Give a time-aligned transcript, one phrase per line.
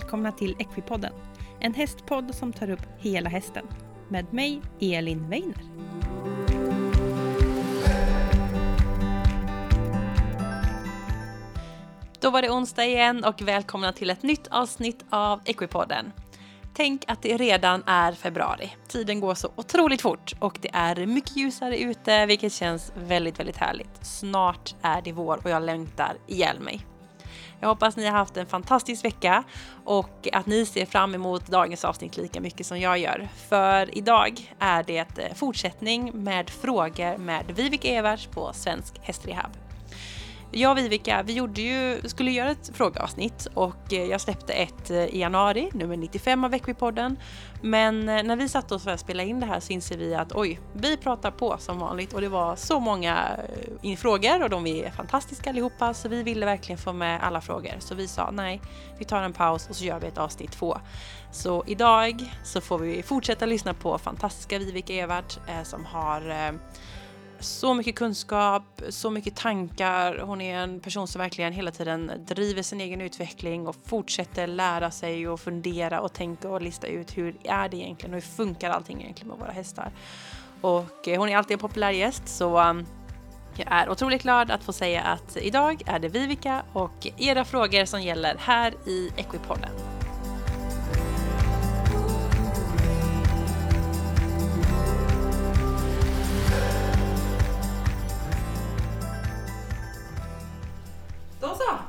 [0.00, 1.12] välkomna till Equipodden.
[1.60, 3.66] En hästpodd som tar upp hela hästen.
[4.08, 5.62] Med mig, Elin Weiner.
[12.20, 16.12] Då var det onsdag igen och välkomna till ett nytt avsnitt av Equipodden.
[16.74, 18.72] Tänk att det redan är februari.
[18.88, 23.56] Tiden går så otroligt fort och det är mycket ljusare ute vilket känns väldigt, väldigt
[23.56, 24.06] härligt.
[24.06, 26.89] Snart är det vår och jag längtar ihjäl mig.
[27.60, 29.44] Jag hoppas ni har haft en fantastisk vecka
[29.84, 33.28] och att ni ser fram emot dagens avsnitt lika mycket som jag gör.
[33.48, 39.69] För idag är det fortsättning med frågor med Vivek Evers på Svensk Hästrehab.
[40.52, 44.90] Jag och Vivica, vi gjorde ju, skulle göra ett frågeavsnitt och eh, jag släppte ett
[44.90, 47.16] eh, i januari, nummer 95 av Equipodden.
[47.62, 50.14] Men eh, när vi satt oss för att spela in det här så inser vi
[50.14, 53.36] att oj, vi pratar på som vanligt och det var så många
[53.98, 57.74] frågor och de är fantastiska allihopa så vi ville verkligen få med alla frågor.
[57.78, 58.60] Så vi sa nej,
[58.98, 60.78] vi tar en paus och så gör vi ett avsnitt två.
[61.32, 66.52] Så idag så får vi fortsätta lyssna på fantastiska Vivica Evert som har
[67.40, 70.18] så mycket kunskap, så mycket tankar.
[70.18, 74.90] Hon är en person som verkligen hela tiden driver sin egen utveckling och fortsätter lära
[74.90, 78.70] sig och fundera och tänka och lista ut hur är det egentligen och hur funkar
[78.70, 79.92] allting egentligen med våra hästar.
[80.60, 82.86] Och eh, hon är alltid en populär gäst så um,
[83.56, 87.84] jag är otroligt glad att få säga att idag är det Vivica och era frågor
[87.84, 89.99] som gäller här i Equipodden.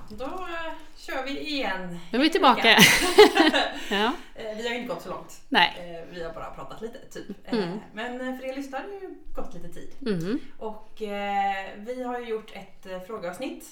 [0.09, 1.99] Då eh, kör vi igen.
[2.11, 2.69] Nu är vi tillbaka.
[3.89, 4.11] ja.
[4.35, 5.41] Eh, vi har inte gått så långt.
[5.49, 5.73] Nej.
[5.77, 7.27] Eh, vi har bara pratat lite, typ.
[7.45, 7.79] Mm.
[7.93, 9.91] Men för er lyssnare har det ju gått lite tid.
[10.01, 10.39] Mm.
[10.57, 10.93] Och
[11.75, 13.65] vi har ju gjort ett frågeavsnitt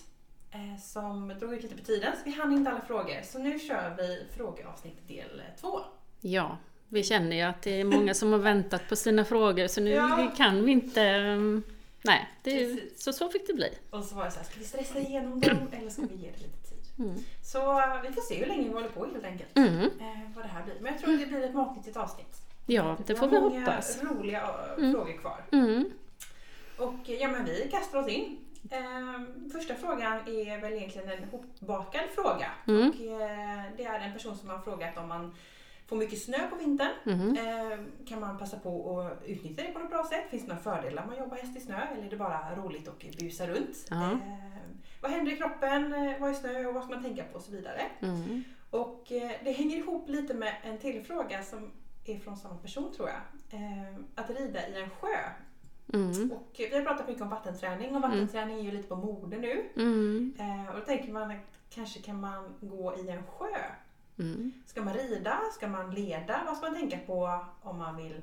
[0.82, 3.22] som drog ut lite på tiden, så vi hann inte alla frågor.
[3.23, 5.80] Så nu kör vi frågeavsnitt del två.
[6.22, 6.58] Ja,
[6.88, 9.92] vi känner ju att det är många som har väntat på sina frågor, så nu
[9.92, 10.32] ja.
[10.38, 11.64] kan vi inte mm,
[12.04, 13.77] Nej, det, så, så fick det bli.
[13.89, 16.32] Och så var det så här, ska vi stressa igenom dem eller ska vi ge
[16.32, 17.05] det lite tid?
[17.05, 17.15] Mm.
[17.43, 17.60] Så
[18.04, 19.58] vi får se hur länge vi håller på helt enkelt.
[19.58, 19.82] Mm.
[19.82, 20.76] Eh, vad det här blir.
[20.82, 22.42] Men jag tror att det blir ett matnyttigt avsnitt.
[22.65, 23.98] Ja, det får vi hoppas.
[23.98, 24.92] Vi har många roliga uh, mm.
[24.93, 25.45] frågor kvar.
[25.52, 25.92] Mm.
[26.77, 28.38] Och ja, men vi kastar oss in.
[28.71, 32.52] Eh, första frågan är väl egentligen en hopbakad fråga.
[32.67, 32.89] Mm.
[32.89, 35.36] Och, eh, det är en person som har frågat om man
[35.89, 36.92] får mycket snö på vintern.
[37.05, 37.38] Mm.
[37.38, 40.30] Eh, kan man passa på att utnyttja det på något bra sätt?
[40.30, 42.88] Finns det några fördelar med att jobba häst i snö eller är det bara roligt
[42.88, 43.88] att busa runt?
[43.92, 44.11] Mm.
[44.11, 44.60] Eh,
[45.02, 45.94] vad händer i kroppen?
[45.94, 47.82] Eh, vad är snö och vad ska man tänka på och så vidare.
[48.00, 48.44] Mm.
[48.70, 51.72] Och eh, det hänger ihop lite med en till fråga som
[52.06, 53.21] är från samma person tror jag.
[53.60, 55.17] Eh, att rida i en sjö.
[55.94, 56.32] Mm.
[56.32, 59.70] Och vi har pratat mycket om vattenträning och vattenträning är ju lite på mode nu.
[59.76, 60.33] Mm.
[60.70, 61.38] Och då tänker man att
[61.70, 63.56] kanske kan man gå i en sjö
[64.20, 64.54] Mm.
[64.66, 65.40] Ska man rida?
[65.54, 66.42] Ska man leda?
[66.46, 68.22] Vad ska man tänka på om man vill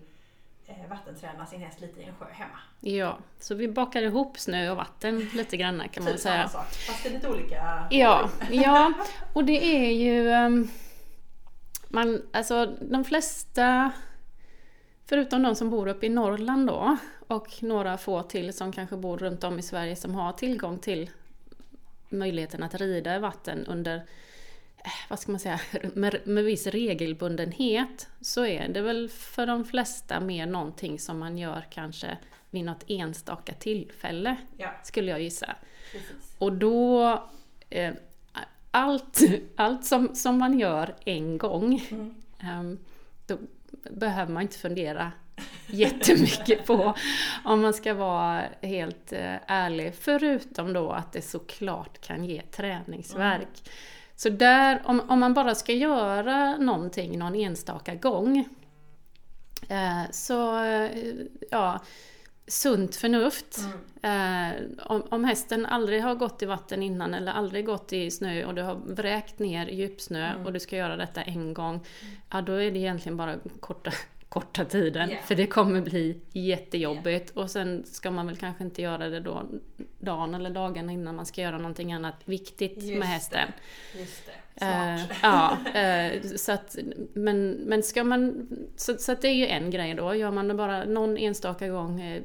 [0.66, 2.58] eh, vattenträna sin häst lite i en sjö hemma?
[2.80, 6.48] Ja, så vi bakar ihop snö och vatten lite grann kan man typ säga.
[6.48, 7.86] Sak, fast det är lite olika.
[7.90, 8.92] Ja, ja
[9.32, 10.68] och det är ju um,
[11.88, 13.92] man, alltså de flesta
[15.08, 16.96] Förutom de som bor uppe i Norrland då
[17.26, 21.10] och några få till som kanske bor runt om i Sverige som har tillgång till
[22.08, 24.02] möjligheten att rida i vatten under
[25.08, 25.60] vad ska man säga,
[25.94, 31.38] med, med viss regelbundenhet så är det väl för de flesta mer någonting som man
[31.38, 32.18] gör kanske
[32.50, 34.70] vid något enstaka tillfälle, ja.
[34.84, 35.56] skulle jag gissa.
[35.92, 36.36] Precis.
[36.38, 37.02] Och då,
[37.70, 37.94] eh,
[38.70, 39.20] allt,
[39.56, 42.14] allt som, som man gör en gång, mm.
[42.40, 42.78] eh,
[43.26, 43.38] då
[43.90, 45.12] behöver man inte fundera
[45.66, 46.94] jättemycket på
[47.44, 49.94] om man ska vara helt eh, ärlig.
[50.00, 53.62] Förutom då att det såklart kan ge träningsverk.
[53.64, 53.72] Mm.
[54.16, 58.48] Så där, om, om man bara ska göra någonting någon enstaka gång,
[59.68, 60.90] eh, så eh,
[61.50, 61.80] ja,
[62.46, 63.58] sunt förnuft.
[64.02, 64.52] Mm.
[64.52, 68.44] Eh, om, om hästen aldrig har gått i vatten innan eller aldrig gått i snö
[68.44, 70.46] och du har vräkt ner djupsnö mm.
[70.46, 72.14] och du ska göra detta en gång, mm.
[72.30, 73.92] ja då är det egentligen bara korta
[74.28, 75.10] korta tiden.
[75.10, 75.24] Yeah.
[75.24, 77.30] För det kommer bli jättejobbigt.
[77.30, 77.44] Yeah.
[77.44, 79.42] Och sen ska man väl kanske inte göra det då
[79.98, 83.48] dagen eller dagen innan man ska göra någonting annat viktigt Just med hästen.
[83.92, 84.00] Det.
[84.00, 84.32] Just det.
[84.62, 86.76] Uh, ja, uh, så att,
[87.12, 90.14] men, men ska man, så, så det är ju en grej då.
[90.14, 92.22] Gör man det bara någon enstaka gång, uh,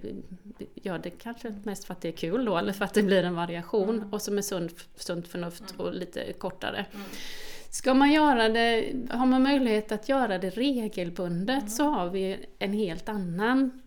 [0.76, 3.24] gör det kanske mest för att det är kul då, eller för att det blir
[3.24, 3.96] en variation.
[3.96, 4.14] Mm.
[4.14, 5.86] Och som är sund, sunt förnuft mm.
[5.86, 6.86] och lite kortare.
[6.94, 7.06] Mm.
[7.72, 11.70] Ska man göra det, har man möjlighet att göra det regelbundet mm.
[11.70, 13.82] så har vi en helt annan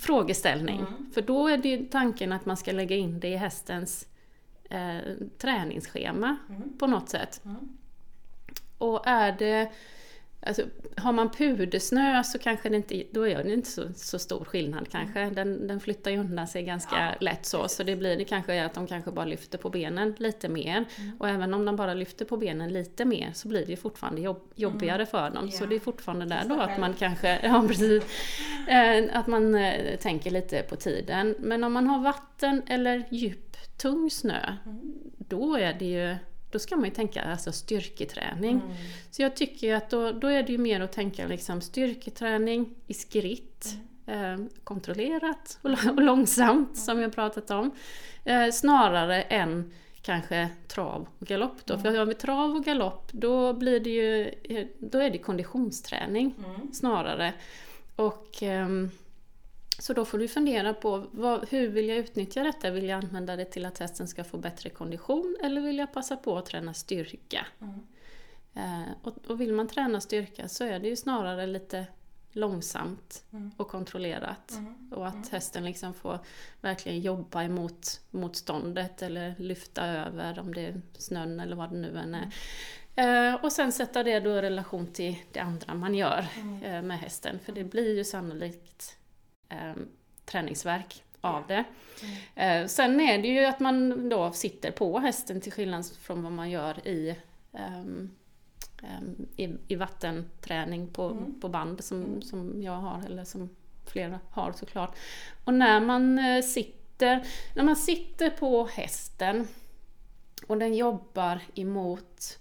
[0.00, 0.78] frågeställning.
[0.78, 1.10] Mm.
[1.14, 4.06] För då är det tanken att man ska lägga in det i hästens
[4.70, 4.98] eh,
[5.38, 6.78] träningsschema mm.
[6.78, 7.40] på något sätt.
[7.44, 7.76] Mm.
[8.78, 9.72] Och är det
[10.48, 10.62] Alltså,
[10.96, 14.88] har man pudersnö så kanske det inte, då gör det inte så, så stor skillnad
[14.90, 15.30] kanske.
[15.30, 18.64] Den, den flyttar ju undan sig ganska ja, lätt så, så det blir det kanske
[18.64, 20.84] att de kanske bara lyfter på benen lite mer.
[20.96, 21.16] Mm.
[21.18, 24.52] Och även om de bara lyfter på benen lite mer så blir det fortfarande jobb,
[24.54, 25.06] jobbigare mm.
[25.06, 25.44] för dem.
[25.44, 25.58] Yeah.
[25.58, 28.04] Så det är fortfarande där då att man kanske, ja precis,
[28.68, 31.34] eh, att man eh, tänker lite på tiden.
[31.38, 34.94] Men om man har vatten eller djup, tung snö, mm.
[35.18, 36.16] då är det ju
[36.50, 38.60] då ska man ju tänka alltså styrketräning.
[38.64, 38.76] Mm.
[39.10, 42.94] Så jag tycker att då, då är det ju mer att tänka liksom styrketräning i
[42.94, 43.76] skritt.
[44.06, 44.42] Mm.
[44.42, 46.74] Eh, kontrollerat och, och långsamt mm.
[46.74, 47.70] som jag pratat om.
[48.24, 49.72] Eh, snarare än
[50.02, 51.78] kanske trav och galopp då.
[51.78, 56.34] För har vi trav och galopp då blir det ju eh, då är det konditionsträning
[56.38, 56.72] mm.
[56.72, 57.32] snarare.
[57.96, 58.90] Och ehm,
[59.78, 62.70] så då får du fundera på vad, hur vill jag utnyttja detta?
[62.70, 66.16] Vill jag använda det till att hästen ska få bättre kondition eller vill jag passa
[66.16, 67.46] på att träna styrka?
[67.60, 67.86] Mm.
[68.54, 71.86] Eh, och, och, vill man träna styrka så är det ju snarare lite
[72.32, 73.50] långsamt mm.
[73.56, 74.50] och kontrollerat.
[74.50, 74.92] Mm.
[74.92, 75.28] Och att mm.
[75.30, 76.18] hästen liksom får
[76.60, 81.98] verkligen jobba emot motståndet eller lyfta över om det är snön eller vad det nu
[81.98, 82.32] än är.
[82.94, 83.34] Mm.
[83.34, 86.62] Eh, och sen sätta det då i relation till det andra man gör mm.
[86.62, 87.38] eh, med hästen.
[87.44, 88.97] För det blir ju sannolikt
[89.48, 89.72] eh,
[90.24, 91.64] träningsverk av det.
[92.34, 96.32] Eh, sen är det ju att man då sitter på hästen till skillnad från vad
[96.32, 97.16] man gör i,
[97.52, 98.10] um,
[99.36, 101.40] i, i, vattenträning på, mm.
[101.40, 102.22] på band som, mm.
[102.22, 103.50] som jag har, eller som
[103.86, 104.96] flera har såklart.
[105.44, 109.48] Och när man eh, sitter, när man sitter på hästen
[110.46, 112.38] och den jobbar emot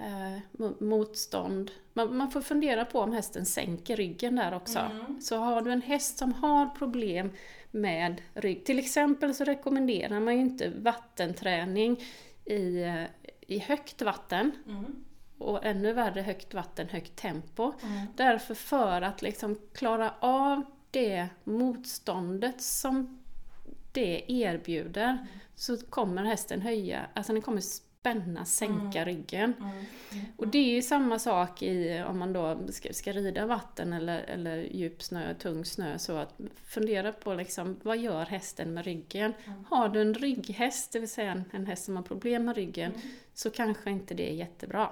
[0.00, 1.70] eh, motstånd.
[1.92, 4.78] Man, man, får fundera på om hästen sänker ryggen där också.
[4.78, 5.20] Mm.
[5.20, 7.30] Så har du en häst som har problem
[7.70, 12.00] med rygg, till exempel så rekommenderar man ju inte vattenträning
[12.44, 12.84] i,
[13.40, 14.52] i högt vatten.
[14.66, 15.04] Mm.
[15.38, 17.72] Och ännu värre högt vatten, högt tempo.
[17.82, 18.06] Mm.
[18.16, 23.20] Därför för att liksom klara av det motståndet som
[23.92, 25.26] det erbjuder mm.
[25.54, 27.62] så kommer hästen höja, alltså den kommer
[28.00, 29.04] spänna, sänka mm.
[29.04, 29.54] ryggen.
[29.58, 29.70] Mm.
[29.70, 30.24] Mm.
[30.36, 34.22] Och det är ju samma sak i, om man då ska, ska rida vatten eller,
[34.22, 39.32] eller djup snö, tung snö, så att fundera på liksom, vad gör hästen med ryggen?
[39.44, 39.64] Mm.
[39.70, 42.92] Har du en rygghäst, det vill säga en, en häst som har problem med ryggen,
[42.92, 43.06] mm.
[43.34, 44.90] så kanske inte det är jättebra.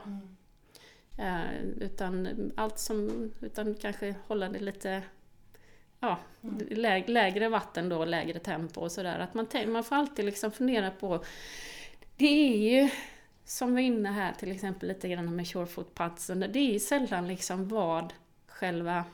[1.18, 5.02] Uh, utan allt som, utan kanske hålla det lite
[6.00, 6.18] ja,
[6.70, 9.26] läg, lägre vatten då, lägre tempo och sådär.
[9.32, 11.24] Man, man får alltid liksom fundera på
[12.18, 12.90] det är ju,
[13.44, 17.28] som vi är inne här till exempel lite grann med surefoot-padsen, det är ju sällan
[17.28, 18.12] liksom vad
[18.46, 19.04] själva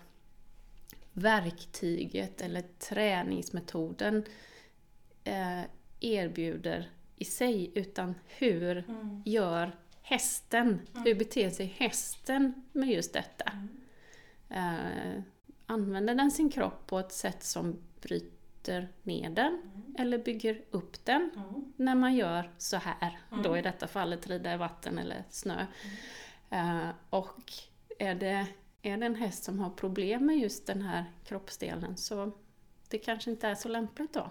[1.12, 4.24] verktyget eller träningsmetoden
[5.24, 5.62] eh,
[6.00, 9.22] erbjuder i sig, utan hur mm.
[9.24, 11.04] gör hästen, mm.
[11.04, 13.52] hur beter sig hästen med just detta?
[13.52, 13.68] Mm.
[14.48, 15.22] Eh,
[15.66, 18.33] använder den sin kropp på ett sätt som bryter
[18.64, 19.94] bryter ner den mm.
[19.98, 21.72] eller bygger upp den mm.
[21.76, 23.18] när man gör så här.
[23.30, 23.42] Mm.
[23.42, 25.66] Då i detta fallet rida i vatten eller snö.
[26.52, 27.52] Uh, och
[27.98, 28.46] är det,
[28.82, 32.32] är det en häst som har problem med just den här kroppsdelen så
[32.88, 34.30] det kanske inte är så lämpligt då.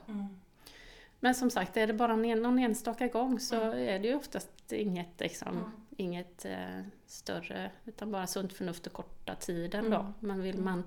[1.19, 5.19] Men som sagt, är det bara någon enstaka gång så är det ju oftast inget,
[5.19, 10.13] liksom, inget uh, större, utan bara sunt förnuft och korta tiden då.
[10.19, 10.83] Men vill man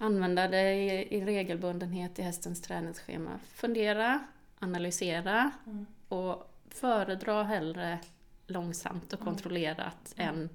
[0.00, 3.30] använda det i, i regelbundenhet i hästens träningsschema.
[3.54, 4.20] Fundera,
[4.58, 5.86] analysera mm.
[6.08, 7.98] och föredra hellre
[8.46, 9.32] långsamt och mm.
[9.32, 10.34] kontrollerat mm.
[10.34, 10.48] än...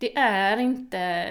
[0.00, 1.26] Det är inte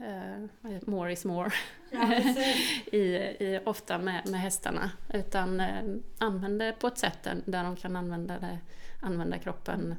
[0.00, 1.50] uh, more is more
[1.90, 2.14] ja,
[2.92, 4.90] I, i, ofta med, med hästarna.
[5.14, 8.58] Utan uh, använd det på ett sätt där, där de kan använda, det,
[9.00, 9.94] använda kroppen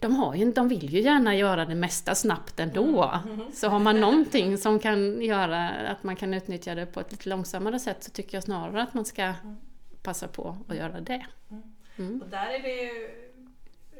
[0.00, 3.20] de, har ju, de vill ju gärna göra det mesta snabbt ändå.
[3.24, 3.40] Mm.
[3.40, 3.52] Mm.
[3.52, 7.28] Så har man någonting som kan göra att man kan utnyttja det på ett lite
[7.28, 9.56] långsammare sätt så tycker jag snarare att man ska mm.
[10.02, 11.26] passa på att göra det.
[11.50, 11.62] Mm.
[11.96, 12.22] mm.
[12.22, 13.10] Och där är det ju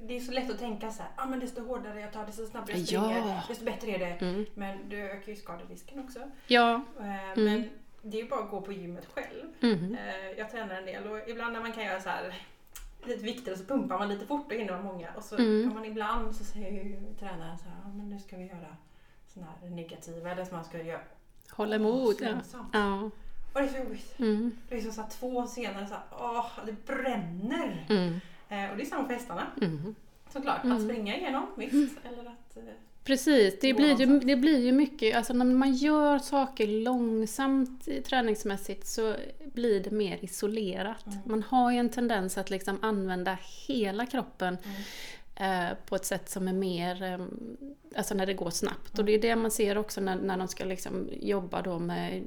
[0.09, 2.47] det är så lätt att tänka så här, ah, men desto hårdare jag tar, desto
[2.47, 3.43] snabbare jag springer, ja.
[3.49, 4.27] desto bättre är det.
[4.27, 4.47] Mm.
[4.55, 6.19] Men det ökar ju skaderisken också.
[6.47, 6.75] Ja.
[6.99, 7.71] Eh, men
[8.03, 9.45] det är ju bara att gå på gymmet själv.
[9.61, 12.35] Eh, jag tränar en del och ibland när man kan göra så här
[13.05, 15.09] lite viktigare så pumpar man lite fort och hinner många.
[15.17, 15.65] Och så mm.
[15.65, 18.77] kan man ibland så säger tränaren så här, ja, men nu ska vi göra
[19.27, 21.01] sådana här negativa eller som man ska göra.
[21.51, 22.21] Hålla emot.
[22.21, 22.41] Ja.
[22.73, 23.11] ja.
[23.53, 24.19] Och det är så jobbigt.
[24.19, 24.59] Mm.
[24.69, 27.87] Det är så, så här, två senare så här, åh, det bränner.
[27.89, 28.21] Mm.
[28.49, 29.47] Eh, och det är samma för hästarna.
[29.63, 29.95] Mm.
[30.29, 30.77] Såklart, mm.
[30.77, 31.75] att springa igenom, visst.
[31.75, 31.91] Mm.
[32.05, 32.63] Eller att, eh,
[33.07, 38.87] Precis, det blir, ju, det blir ju mycket, alltså när man gör saker långsamt träningsmässigt
[38.87, 39.15] så
[39.55, 41.07] blir det mer isolerat.
[41.07, 41.19] Mm.
[41.25, 44.59] Man har ju en tendens att liksom använda hela kroppen.
[45.37, 47.27] eh, på ett sätt som är mer, eh,
[47.97, 48.99] alltså när det går snabbt.
[48.99, 52.23] Och det är det man ser också när, när de ska liksom jobba då med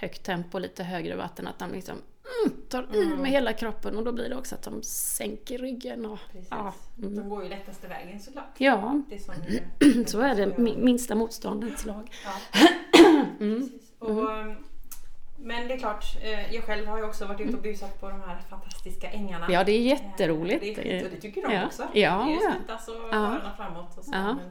[0.00, 1.96] högt tempo, lite högre vatten, att de liksom
[2.44, 6.06] mm, tar i med hela kroppen och då blir det också att de sänker ryggen.
[6.06, 6.18] Och,
[6.50, 7.16] ja, mm.
[7.16, 8.44] De går ju lättaste vägen såklart.
[8.58, 9.34] ja, Det är som
[9.78, 10.46] det, så är det.
[10.46, 12.10] Mi- Minsta motståndets lag.
[12.24, 12.30] Ja.
[13.40, 13.60] Mm.
[13.60, 13.92] Precis.
[13.98, 14.14] Och,
[15.36, 18.08] Men det är klart, eh, jag själv har ju också varit ute och busat på
[18.08, 19.46] de här fantastiska ängarna.
[19.50, 20.60] Ja, det är Eh, jätteroligt.
[20.60, 21.66] Det är fint och det tycker de Ja.
[21.66, 21.82] också.
[21.92, 23.40] Ja, det är ju smittas och Ja.
[23.56, 24.10] framåt och så.
[24.14, 24.34] Ja.
[24.34, 24.50] Men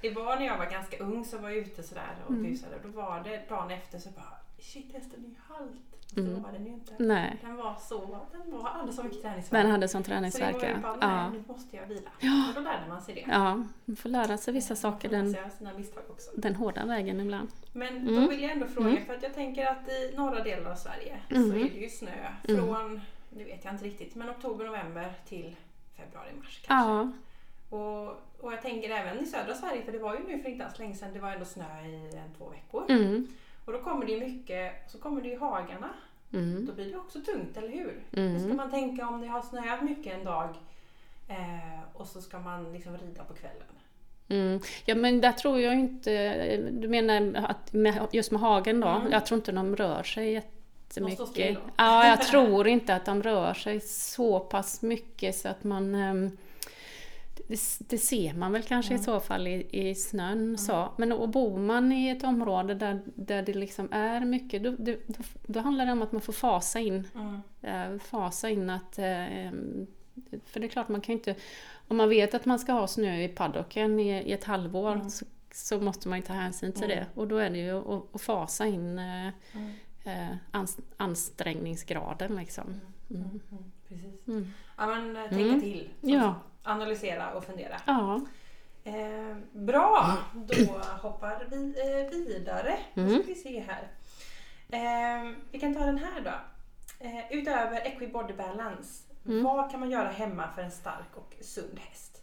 [0.00, 2.42] det var när jag var ganska ung så var jag ute sådär och Mm.
[2.52, 2.74] busade.
[2.82, 6.16] Då var det dagen efter så bara Shit hästen är ju halt.
[6.16, 6.34] Mm.
[6.36, 6.92] Så var den ju inte.
[6.98, 9.62] Nej, Den var så, den var så mycket träningsvärk.
[9.62, 10.96] men hade sån så träningsvärk bara, ja.
[11.00, 11.30] ja.
[11.30, 12.10] nu måste jag vila.
[12.20, 12.48] Ja.
[12.48, 13.24] Och då lärde man sig det.
[13.28, 16.30] Ja, man får lära sig vissa Man saker den, sina misstag också.
[16.36, 17.48] den hårda vägen ibland.
[17.72, 18.14] Men Mm.
[18.22, 19.04] då vill jag ändå fråga, Mm.
[19.06, 21.50] för att jag tänker att i norra delen av Sverige så Mm.
[21.50, 22.10] är det ju snö
[22.48, 22.66] Mm.
[22.66, 23.00] från,
[23.30, 25.56] nu vet jag inte riktigt, men oktober, november till
[25.96, 26.90] februari, mars kanske.
[26.90, 27.12] Ja,
[27.78, 28.08] Och,
[28.40, 30.78] och jag tänker även i södra Sverige, för det var ju nu för inte alls
[30.78, 32.84] länge sedan, det var ändå snö i en, två veckor.
[33.66, 35.88] Mm, Och då kommer det ju mycket, så kommer det ju hagarna.
[36.32, 38.02] mm, Då blir det också tungt, eller hur?
[38.10, 38.56] Hur ska mm.
[38.56, 40.48] man tänka om det har snöat mycket en dag
[41.28, 43.66] eh, och så ska man liksom rida på kvällen?
[44.28, 44.60] Mm.
[44.84, 49.12] Ja men där tror jag inte, du menar att med, just med hagen då, Mm.
[49.12, 50.42] jag tror inte de rör sig
[50.94, 51.64] De står still jättemycket.
[51.76, 51.84] då?
[51.84, 56.36] Ja, jag tror inte att de rör sig så pass mycket så att man ehm,
[57.48, 60.88] det, det ser man väl kanske i så fall i, i snön så.
[60.96, 64.94] Men och bor man i ett område där, där det liksom är mycket, då, då,
[65.46, 67.08] då, handlar det om att man får fasa in
[67.62, 67.98] Mm.
[68.00, 68.98] fasa in att...
[68.98, 69.50] Eh,
[70.46, 71.34] för det är klart, man kan ju inte...
[71.88, 75.10] Om man vet att man ska ha snö i paddocken i, i ett halvår Mm.
[75.10, 76.96] så, så måste man ju ta hänsyn till Mm.
[76.96, 77.20] det.
[77.20, 79.28] Och då är det ju att, att fasa in eh,
[80.04, 80.36] Mm.
[80.50, 82.64] ans, ansträngningsgraden liksom.
[83.10, 83.22] Mm.
[83.22, 83.40] Mm.
[83.50, 83.64] Mm.
[83.88, 84.28] Precis.
[84.28, 84.46] Mm.
[84.76, 85.60] Ja men tänka Mm.
[85.60, 85.88] till.
[86.00, 86.34] Ja.
[86.62, 87.76] Analysera och fundera.
[87.86, 88.20] Ja.
[88.84, 92.78] Eh, bra, då hoppar vi eh, vidare.
[92.94, 93.10] Mm.
[93.22, 93.88] ska vi se här.
[94.68, 96.30] Eh, vi kan ta den här då.
[97.06, 99.42] Eh, utöver Equibody Balance, Mm.
[99.44, 102.22] vad kan man göra hemma för en stark och sund häst?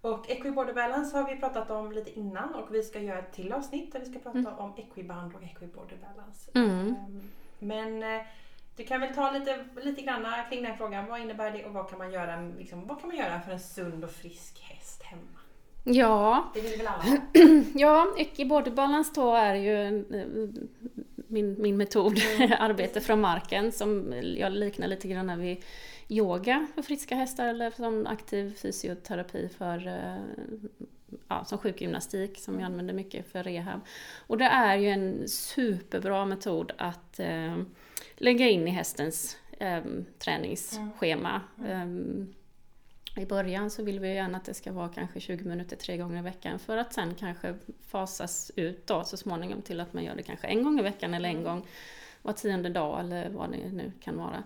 [0.00, 3.52] Och Equibody Balance har vi pratat om lite innan och vi ska göra ett till
[3.52, 4.58] avsnitt där vi ska prata Mm.
[4.58, 6.50] om Equiband och Equibody Balance.
[6.54, 6.88] Mm.
[6.88, 7.24] Eh,
[7.58, 8.22] men eh,
[8.76, 11.06] du kan väl ta lite, lite grann kring den frågan.
[11.06, 13.60] Vad innebär det och vad kan man göra, liksom, vad kan man göra för en
[13.60, 15.40] sund och frisk häst hemma?
[15.84, 17.16] Ja, Det vill väl alla ha?
[17.74, 20.48] ja Ecki Body Balance då är ju eh,
[21.28, 22.18] min, min metod,
[22.58, 25.64] arbete från marken, som jag liknar lite grann vid
[26.08, 30.16] yoga för friska hästar eller som aktiv fysioterapi för eh,
[31.28, 33.80] ja, som sjukgymnastik som jag använder mycket för rehab.
[34.26, 37.56] Och det är ju en superbra metod att eh,
[38.20, 39.80] lägga in i hästens eh,
[40.18, 41.40] träningsschema.
[41.58, 42.34] Mm.
[43.16, 45.96] Eh, i början så vill vi gärna att det ska vara kanske 20 minuter tre
[45.96, 47.54] gånger i veckan för att sen kanske
[47.86, 51.14] fasas ut då så småningom till att man gör det kanske en gång i veckan
[51.14, 51.66] eller en gång
[52.22, 54.42] var tionde dag eller vad det nu kan vara.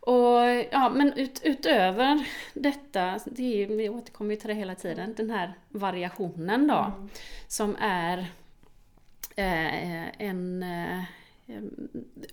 [0.00, 5.14] Och, ja, men ut, utöver detta, det är, vi återkommer ju till det hela tiden,
[5.16, 7.08] den här variationen då Mm.
[7.48, 8.18] som är
[9.36, 10.64] eh, en...
[11.48, 11.62] Eh,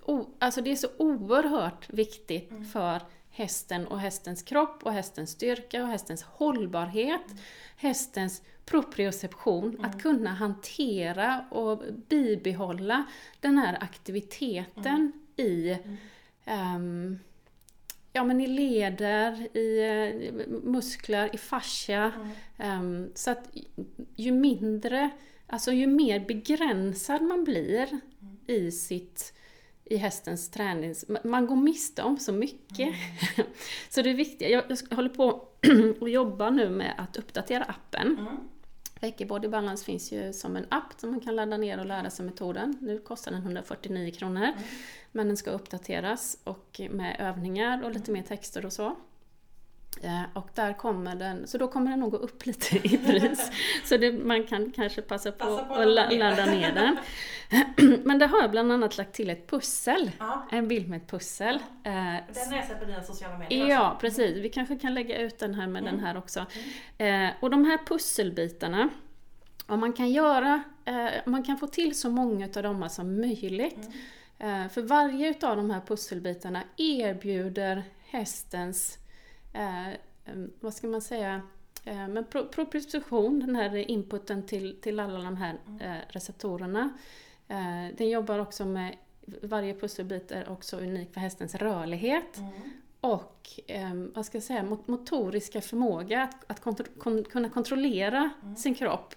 [0.06, 2.66] o, alltså det är så oerhört viktigt Mm.
[2.66, 7.22] för hästen och hästens kropp och hästens styrka och hästens hållbarhet,
[7.78, 13.06] hästens proprioception, att kunna hantera och bibehålla
[13.40, 15.78] den här aktiviteten i
[16.46, 17.20] ehm,
[18.14, 22.12] ja, men i leder, i eh, muskler, i fascia.
[22.16, 22.32] Mm.
[22.58, 23.50] Ehm, så att
[24.16, 25.10] ju mindre,
[25.48, 28.00] alltså ju mer begränsad man blir
[28.48, 29.34] i sitt
[29.88, 32.96] i hästens träning, man går miste om så mycket.
[33.90, 35.48] så det är viktigt, jag, jag håller på
[36.00, 38.18] och jobbar nu med att uppdatera appen.
[38.20, 38.38] Mm.
[38.96, 42.10] Reiki Body Balance finns ju som en app som man kan ladda ner och lära
[42.10, 42.78] sig metoden.
[42.82, 44.54] Nu kostar den 149 kronor.
[45.12, 48.96] Men den ska uppdateras och med övningar och lite mer texter och så.
[50.02, 53.52] Eh, Och där kommer den, så då kommer den nog gå upp lite i pris.
[53.84, 56.72] Så det, man kan kanske passa på, Passa på att ladda la- ner.
[56.74, 56.98] den.
[58.04, 60.12] Men där har jag bland annat lagt till ett pussel.
[60.20, 61.56] Ja, En bild med ett pussel.
[61.56, 64.38] Eh, den har jag sett på dina sociala medier Ja, precis.
[64.38, 66.46] Vi kanske kan lägga ut den här med den här också.
[66.98, 68.90] Eh, och de här pusselbitarna,
[69.68, 70.64] om man kan göra,
[71.26, 73.90] man kan få till så många av dem som möjligt.
[74.40, 78.98] Eh, för varje utav de här pusselbitarna erbjuder hästens,
[80.60, 81.42] vad ska man säga,
[81.84, 86.90] eh, men pro- proprioception, den här inputen till, till alla de här eh, receptorerna.
[87.48, 88.96] Eh, den jobbar också med,
[89.42, 92.38] varje pusselbit är också unik för hästens rörlighet.
[92.38, 92.52] Mm.
[93.02, 98.30] och eh, vad ska jag säga, mot- motoriska förmåga att, att kontro, kon, kunna kontrollera
[98.58, 99.16] sin kropp.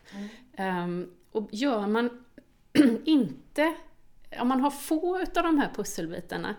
[0.56, 2.24] Ehm, och gör man
[3.04, 3.74] inte,
[4.40, 6.54] om man har få utav de här pusselbitarna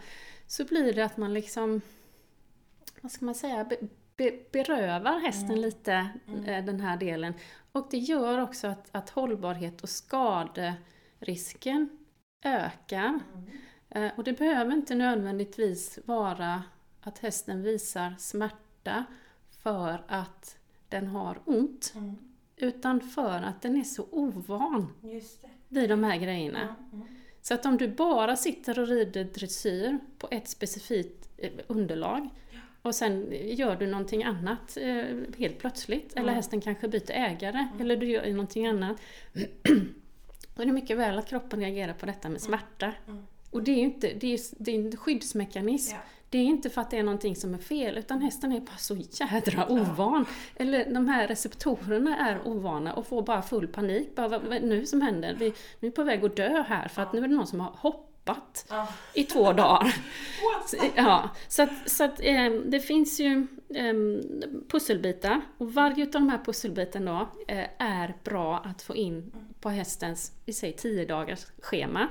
[0.47, 1.81] så blir det att man liksom,
[3.01, 3.77] vad ska man säga, be,
[4.17, 6.09] be, berövar hästen lite
[6.45, 7.33] eh, den här delen.
[7.71, 11.89] Och det gör också att, att hållbarhet och skaderisken
[12.43, 13.19] ökar.
[13.89, 16.63] Eh, Och det behöver inte nödvändigtvis vara
[17.01, 19.05] att hästen visar smärta
[19.63, 20.57] för att
[20.89, 21.93] den har ont.
[22.55, 24.93] Utan för att den är så ovan
[25.67, 26.75] vid de här grejerna.
[26.93, 27.07] Mm.
[27.41, 32.29] Så att om du bara sitter och rider dressyr på ett specifikt eh, underlag
[32.81, 37.97] och sen gör du någonting annat eh, helt plötsligt, eller hästen kanske byter ägare, eller
[37.97, 39.01] du gör någonting annat.
[40.55, 42.93] Då är det mycket väl att kroppen reagerar på detta med smärta.
[43.51, 45.95] Och det är ju inte, det är, det är en skyddsmekanism.
[45.95, 46.01] Ja.
[46.29, 48.77] Det är inte för att det är någonting som är fel, utan hästen är bara
[48.77, 50.25] så jädra ovan.
[50.55, 54.15] Eller de här receptorerna är ovana och får bara full panik.
[54.15, 55.35] Bara, vad, är det nu som händer?
[55.39, 57.59] Vi, nu är på väg att dö här för att nu är det någon som
[57.59, 57.75] har
[58.29, 58.87] hoppat Ja.
[59.13, 59.95] i två dagar.
[60.95, 63.93] Ja, så att, så att eh, det finns ju eh,
[64.67, 69.31] pusselbitar och varje av de här pusselbitarna då eh, är bra att få in
[69.61, 72.07] på hästens, vi säger 10 dagars schema.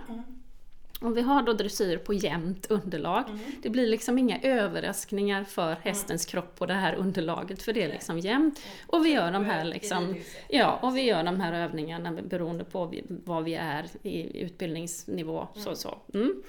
[1.00, 3.24] Om vi har då dressyr på jämnt underlag,
[3.62, 7.88] det blir liksom inga överraskningar för hästens kropp på det här underlaget, för det är
[7.88, 8.60] liksom jämnt.
[8.86, 10.16] Och vi gör de här liksom,
[10.48, 15.48] ja, och vi gör de här övningarna beroende på vad vi är i utbildningsnivå.
[15.54, 15.98] Så, så.
[16.14, 16.42] Mm.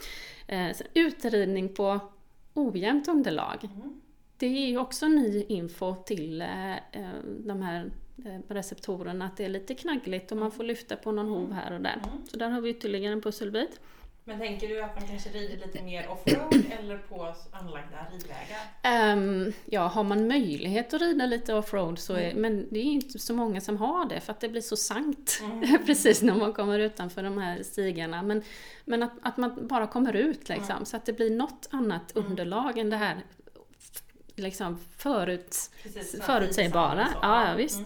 [0.47, 1.99] Eh, utridning på
[2.53, 3.69] ojämnt underlag.
[4.37, 7.09] Det är ju också ny info till eh, eh,
[7.45, 7.91] de här
[8.47, 11.81] receptorerna, att det är lite knaggligt och man får lyfta på någon hov här och
[11.81, 12.01] där.
[12.31, 13.79] Så där har vi ytterligare en pusselbit.
[14.23, 18.59] Men tänker du att man kanske rider lite mer offroad eller på anlagda ridvägar?
[18.83, 23.19] Ehm, ja, har man möjlighet att rida lite offroad så är, men det är inte
[23.19, 25.41] så många som har det för att det blir så sankt
[25.85, 28.21] precis när man kommer utanför de här stigarna.
[28.21, 28.43] Men,
[28.85, 32.77] men att, att man bara kommer ut liksom, så att det blir något annat underlag
[32.77, 33.17] än det här
[34.35, 37.05] liksom förut, Precis, förutsägbara.
[37.05, 37.19] så.
[37.21, 37.81] Ja, visst.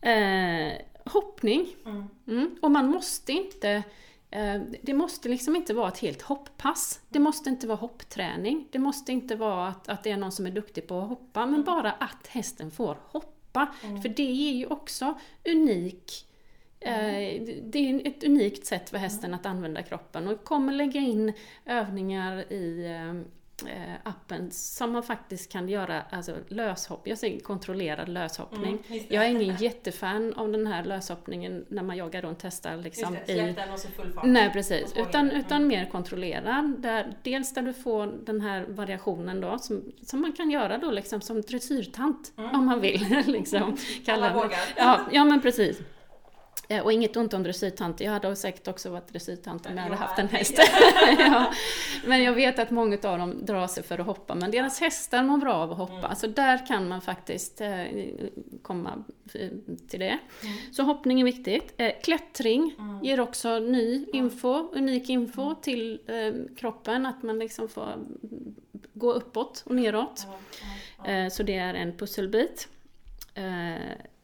[0.00, 0.72] Eh,
[1.04, 1.74] hoppning.
[1.86, 2.08] Mm.
[2.26, 2.56] Mm.
[2.62, 3.82] Och man måste inte
[4.82, 7.00] det måste liksom inte vara ett helt hopppass.
[7.08, 8.68] Det måste inte vara hoppträning.
[8.70, 11.46] Det måste inte vara att, att det är någon som är duktig på att hoppa,
[11.46, 13.74] men bara att hästen får hoppa.
[14.02, 15.14] För det är ju också
[15.48, 16.28] unik
[16.80, 21.32] eh, det är ett unikt sätt för hästen att använda kroppen och kommer lägga in
[21.64, 23.14] övningar i eh, eh,
[24.02, 28.78] appen som man faktiskt kan göra alltså löshopp, jag säger kontrollerad löshoppning.
[28.88, 33.14] Mm, jag är ingen jättefan av den här löshoppningen när man jagar runt hästar liksom
[33.14, 34.24] Just det, i den och så full fart.
[34.26, 36.74] Nej precis, utan, utan mer kontrollerad.
[36.78, 40.90] Där, dels där du får den här variationen då som, som man kan göra då
[40.90, 43.22] liksom som dressyrtant om man vill.
[43.26, 44.58] liksom, Alla vågar.
[44.76, 45.80] Ja, ja men precis.
[46.70, 48.00] Eh, Och inget ont om dressyrtant.
[48.00, 50.54] Jag hade säkert också varit dressyrtant om jag hade haft en häst.
[51.18, 51.52] ja.
[52.06, 54.34] Men jag vet att många av dem drar sig för att hoppa.
[54.34, 56.06] Men deras hästar mår bra av att hoppa.
[56.06, 56.16] Mm.
[56.16, 57.84] Så där kan man faktiskt eh,
[58.62, 59.04] komma
[59.88, 60.18] till det.
[60.42, 60.54] Mm.
[60.72, 61.74] Så hoppning är viktigt.
[61.76, 63.04] Eh, klättring Mm.
[63.04, 67.06] ger också ny info, unik info till eh, kroppen.
[67.06, 67.94] Att man liksom får
[68.94, 70.26] gå uppåt och neråt.
[71.32, 72.68] Så det är en pusselbit.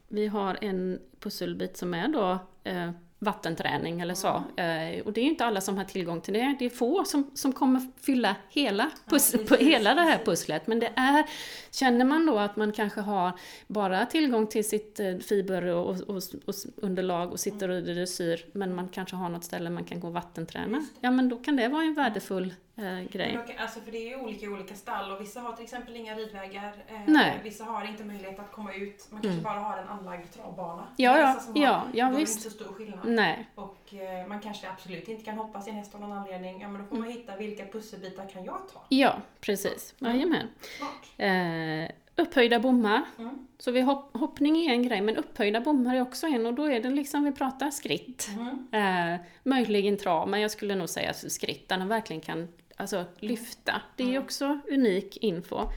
[0.07, 4.27] Vi har en pusselbit som är då eh, vattenträning eller så.
[4.57, 6.55] Eh, Och det är inte alla som har tillgång till det.
[6.59, 10.67] Det är få som, som kommer fylla hela, pus- Ja, precis, hela det här pusslet.
[10.67, 11.25] Men det är,
[11.71, 13.31] känner man då att man kanske har
[13.67, 18.45] bara tillgång till sitt eh, fiber och, och, och, och underlag och sitter och dressyr,
[18.51, 20.85] men man kanske har något ställe man kan gå och vattenträna.
[20.99, 23.33] Ja men då kan det vara en värdefull eh, grej.
[23.47, 25.95] kan- Alltså för det är ju olika i olika stall och vissa har till exempel
[25.95, 26.73] inga ridvägar.
[26.87, 27.43] Eh.
[27.43, 29.07] Vissa har inte möjlighet att komma ut.
[29.11, 30.87] Man kanske bara har en anlagd travbana.
[30.97, 32.45] Ja, är ja, ja, har, ja, då är det visst.
[32.45, 32.99] inte så stor skillnad.
[33.05, 33.45] Nej.
[33.55, 36.61] Och eh, man kanske absolut inte kan hoppa sin häst av någon anledning.
[36.61, 38.81] Ja men då får man hitta vilka pusselbitar kan jag ta?
[38.89, 39.95] Ja, precis.
[39.99, 40.47] Jajamän.
[40.77, 41.05] Smart.
[41.17, 43.01] Eh, upphöjda bommar.
[43.19, 43.47] Mm.
[43.59, 46.63] Så vi hopp, hoppning är en grej, men upphöjda bommar är också en och då
[46.71, 48.29] är det liksom, vi pratar skritt.
[48.71, 49.13] Mm.
[49.13, 53.81] Eh, möjligen trav, men jag skulle nog säga skritt, där man verkligen kan alltså, lyfta.
[53.95, 55.69] Det är ju också unik info.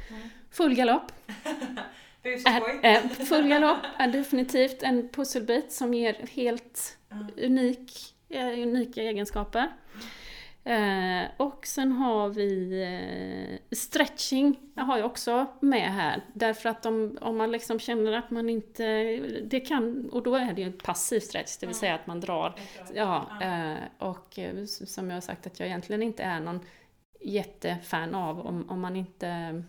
[0.50, 1.12] Full galopp.
[2.22, 7.26] Är, eh, full galopp är definitivt en pusselbit som ger helt Mm.
[7.36, 9.68] unik, eh, unika egenskaper.
[10.64, 16.22] Eh, och sen har vi eh, stretching, jag har jag också med här.
[16.34, 20.52] Därför att om, om man liksom känner att man inte, det kan, och då är
[20.52, 22.54] det ju en passiv stretch, det vill säga att man drar
[22.94, 23.74] Ja, eh,
[24.08, 24.38] och
[24.86, 26.60] som jag har sagt att jag egentligen inte är någon
[27.20, 29.62] jättefan av om, om man inte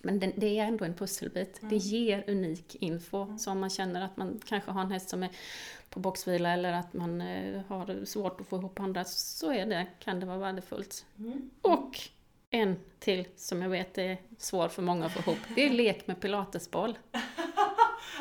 [0.00, 1.60] Men det, det är ändå en pusselbit.
[1.62, 3.38] Det ger unik info.
[3.38, 5.30] Så om man känner att man kanske har en häst som är
[5.90, 9.86] på boxvila eller att man eh, har svårt att få ihop andra, så är det,
[9.98, 11.06] kan det vara värdefullt.
[11.62, 11.98] Och
[12.50, 16.06] en till som jag vet är svår för många att få ihop, det är lek
[16.06, 16.98] med pilatesboll.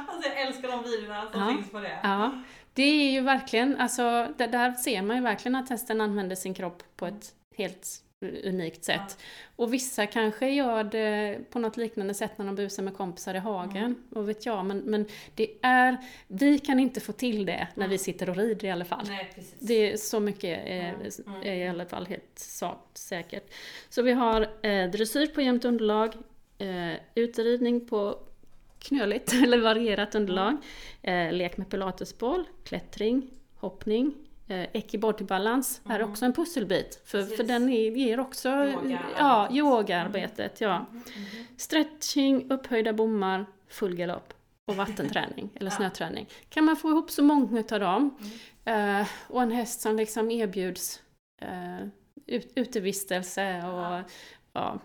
[0.08, 1.56] Alltså jag älskar de videorna som Ja.
[1.56, 2.00] finns på det.
[2.04, 2.42] Ja,
[2.74, 4.02] det är ju verkligen, alltså
[4.38, 8.84] där, där ser man ju verkligen att hästen använder sin kropp på ett helt unikt
[8.84, 9.18] sätt.
[9.56, 13.38] Och vissa kanske gör det på något liknande sätt när de busar med kompisar i
[13.38, 14.66] hagen, vad vet jag.
[14.66, 15.06] Men, men
[15.36, 18.86] det är, vi kan inte få till det när vi sitter och rider i alla
[18.86, 19.06] fall.
[19.08, 19.34] Nej.
[19.60, 20.96] Det är så mycket är,
[21.28, 23.54] Mm, är i alla fall helt sagt, säkert.
[23.90, 26.14] Så vi har eh, dressyr på jämnt underlag,
[26.58, 28.20] eh, uteridning på
[28.80, 30.58] knöligt eller varierat underlag,
[31.02, 34.14] eh, lek med pilatesboll, klättring, hoppning,
[34.48, 37.02] eh, ekibodybalans är också en pusselbit.
[37.06, 39.16] För, för den ger också Yogaarbetet.
[39.20, 40.62] ja, yogaarbetet.
[40.62, 40.76] Ja.
[40.76, 41.02] Mm,
[41.58, 44.34] Stretching, upphöjda bommar, full galopp
[44.66, 46.28] och vattenträning eller snöträning.
[46.50, 48.16] Kan man få ihop så många av dem
[48.66, 51.02] eh, och en häst som liksom erbjuds
[51.42, 51.88] eh,
[52.26, 54.10] ut, utevistelse och
[54.54, 54.80] ja,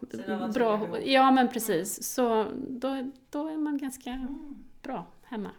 [0.54, 4.64] bra, ja men precis, så då, då är man ganska Mm.
[4.82, 5.50] bra hemma.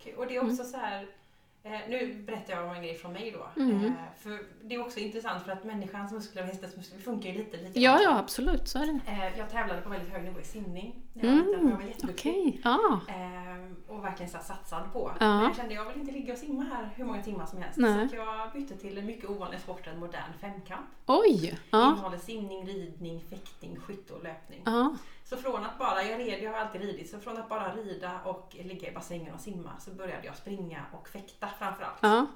[0.00, 1.06] Okej, Och det är också så här,
[1.62, 3.62] eh, nu berättar jag om en grej från mig då.
[3.62, 3.84] Mm.
[3.84, 7.38] Eh, för det är också intressant för att människans muskler och hästens muskler funkar ju
[7.38, 7.76] lite likadant.
[7.76, 9.00] Ja, ja absolut, så är det.
[9.06, 11.76] Eh, jag tävlade på väldigt hög nivå i simning när jag var liten och jag
[11.76, 12.30] var jätteduktig.
[12.30, 13.00] Mm, Okej, ja.
[13.14, 15.12] Ehm, och verkligen så satsad på.
[15.20, 15.34] Ja.
[15.36, 17.78] Men jag kände jag vill inte ligga och simma här hur många timmar som helst.
[17.78, 18.08] Nej.
[18.08, 20.86] Så jag bytte till en mycket ovanlig sport, en modern femkamp.
[21.06, 21.58] Oj!
[21.70, 21.88] Ja.
[21.92, 24.62] Innehåller simning, ridning, fäktning, skytte och löpning.
[24.64, 24.96] Ja.
[25.30, 28.20] Så från att bara, jag red, jag har alltid ridit, så från att bara rida
[28.24, 31.98] och ligga i bassängen och simma så började jag springa och fäkta framförallt.
[32.00, 32.26] ja.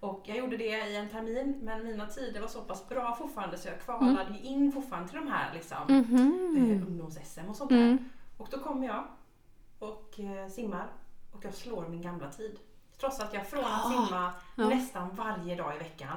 [0.00, 3.58] Och jag gjorde det i en termin men mina tider var så pass bra fortfarande
[3.58, 6.56] så jag kvalade ju in fortfarande till de här liksom, Mhm.
[6.56, 7.76] eh, ungdoms-SM och sånt där.
[7.76, 8.08] Mm.
[8.36, 9.04] Och då kommer jag
[9.78, 10.86] och eh, simmar
[11.32, 12.58] och jag slår min gamla tid.
[13.02, 14.68] Trots att jag från att simma Ah, Ja.
[14.68, 16.08] nästan varje dag i veckan,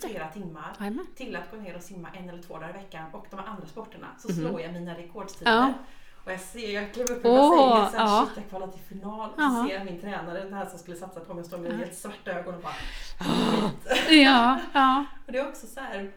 [0.00, 0.08] det.
[0.08, 1.06] flera timmar, Jajamän.
[1.16, 3.66] till att gå ner och simma en eller två dagar i veckan och de andra
[3.66, 5.60] sporterna så slår jag mina rekordstider.
[5.60, 5.68] Mhm.
[5.68, 5.72] Ja.
[6.24, 8.26] Och jag ser, jag klev upp i bassängen sen ja.
[8.28, 9.30] shit jag kvalade till final.
[9.30, 11.72] Och så ser jag min tränare, den här som skulle satsa på mig, stå med
[11.78, 12.74] helt svarta ögon och bara
[14.10, 15.04] Ja, ja.
[15.26, 16.10] Och det är också så här.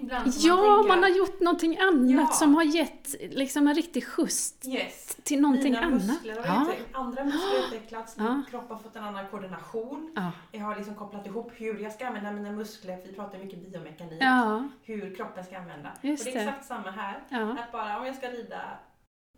[0.00, 2.34] Ibland Ja, tänka, man har gjort någonting annat Ja.
[2.36, 5.16] som har gett liksom en riktig skjuts Yes.
[5.22, 6.06] till någonting Mina annat.
[6.06, 6.66] muskler har Ja.
[6.92, 8.34] andra muskler har utvecklats, Ja.
[8.34, 10.12] min kropp har fått en annan koordination.
[10.16, 10.32] Ja.
[10.52, 14.22] Jag har liksom kopplat ihop hur jag ska använda mina muskler, vi pratar mycket biomekanik.
[14.82, 15.92] Hur kroppen ska använda.
[16.00, 16.50] Just och det är det.
[16.50, 17.16] exakt samma här.
[17.58, 18.60] Att bara, om jag ska rida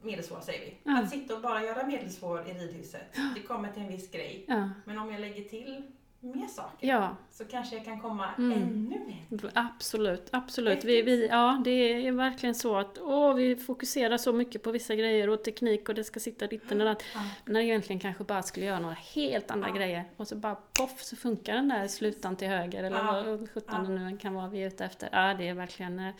[0.02, 0.90] medelsvår säger vi.
[0.92, 4.44] Att sitta och bara göra medelsvår i ridhuset, det kommer till en viss grej.
[4.84, 5.82] Men om jag lägger till
[6.20, 7.16] mer saker ja.
[7.30, 8.52] så kanske jag kan komma Mm.
[8.62, 9.50] ännu mer.
[9.54, 10.84] Absolut, absolut.
[10.84, 11.70] Vi, vi, ja, det
[12.06, 15.94] är verkligen så att åh, vi fokuserar så mycket på vissa grejer och teknik och
[15.94, 17.02] det ska sitta ditten och datt.
[17.14, 17.20] Ja.
[17.44, 19.74] När jag egentligen kanske bara skulle göra några helt andra Ja.
[19.74, 23.12] grejer och så bara poff så funkar den där slutan till höger eller Ja.
[23.26, 24.08] vad sjutton Ja.
[24.10, 25.08] nu kan vara vi är ute efter.
[25.12, 25.98] Ja, det är verkligen...
[25.98, 26.14] eh,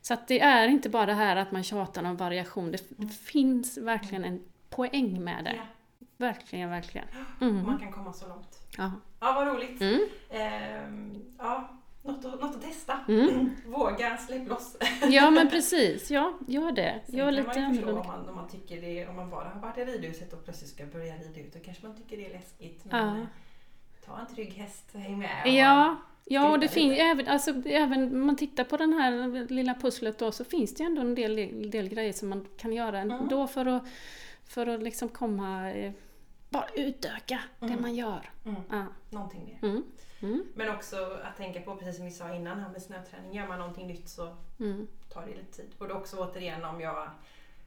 [0.00, 2.70] Så att det är inte bara det här att man tjatar om variation.
[2.72, 5.54] Det, det finns verkligen en poäng med det.
[5.56, 5.62] Ja.
[6.16, 7.06] Verkligen, verkligen.
[7.40, 7.62] Mm.
[7.62, 8.60] Man kan komma så långt.
[8.78, 8.92] Ja.
[9.20, 9.80] Ja, vad roligt.
[9.80, 10.00] Mm.
[10.30, 11.68] Ehm, ja,
[12.02, 12.98] något att, något att testa.
[13.08, 13.50] Mm.
[13.66, 14.76] Våga, släpp loss.
[15.10, 16.10] ja, men precis.
[16.10, 17.00] Ja, gör det.
[17.06, 19.30] Sen Gör kan lite man ju förstå om man, om man tycker det, om man
[19.30, 22.16] bara har varit i ridhuset och plötsligt ska börja rida ut, då kanske man tycker
[22.16, 22.84] det är läskigt.
[22.84, 23.16] Men Ja.
[23.20, 23.26] eh,
[24.06, 25.42] ta en trygg häst, häng med.
[25.54, 29.74] Ja, ja och det finns även, alltså, även om man tittar på den här lilla
[29.74, 32.98] pusslet då så finns det ju ändå en del, del grejer som man kan göra
[33.00, 33.16] Mm.
[33.20, 33.82] ändå för att,
[34.46, 35.92] för att liksom komma, eh,
[36.54, 37.82] bara utöka det Mm.
[37.82, 38.30] man gör.
[38.44, 38.84] Mm, Ja.
[39.10, 39.68] någonting mer.
[39.70, 39.84] Mm.
[40.20, 40.44] Mm.
[40.54, 43.58] Men också att tänka på, precis som vi sa innan här med snöträning, gör man
[43.58, 44.86] någonting nytt så Mm.
[45.08, 45.70] tar det lite tid.
[45.78, 47.10] Och det är också återigen om jag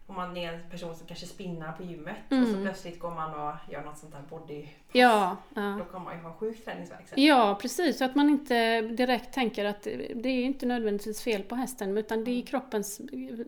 [0.08, 2.62] om man är en person som kanske spinnar på gymmet och så Mm.
[2.63, 5.62] plötsligt går man och gör något sånt här body Ja, ja.
[5.80, 7.24] Då kommer man ju ha sjuk träningsvärk sen.
[7.24, 7.98] Ja, precis.
[7.98, 9.84] Så att man inte direkt tänker att
[10.15, 12.98] det är inte nödvändigtvis fel på hästen utan det är kroppens,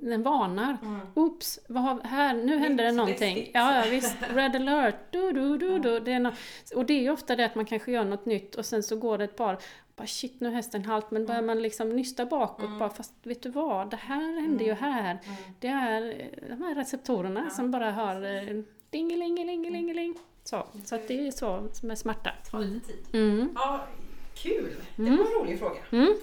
[0.01, 0.77] den varnar.
[0.81, 0.99] Mm.
[1.13, 3.51] Oops, vad har, här, nu händer det Nytt, någonting.
[3.53, 4.15] Ja, ja, visst.
[4.33, 5.99] Red alert, du, du, du, du.
[5.99, 6.31] Det är no
[6.75, 8.95] och det är ju ofta det att man kanske gör något nytt och sen så
[8.95, 9.57] går det ett par,
[9.99, 12.79] bara shit nu är hästen halt, men börjar man liksom nysta bakåt Mm.
[12.79, 15.11] bara, fast vet du vad, det här hände ju här.
[15.11, 15.35] Mm.
[15.59, 20.15] Det är eh, de här receptorerna Ja, som bara har eh, dingelingelingelingeling.
[20.43, 22.31] Så, så att det är så med smärta.
[22.51, 23.05] Ta lite tid.
[23.13, 23.49] Mm.
[23.55, 23.85] Ja,
[24.35, 24.75] kul!
[24.95, 25.17] Det Mm.
[25.17, 25.79] var en rolig fråga.
[25.91, 26.13] Mm.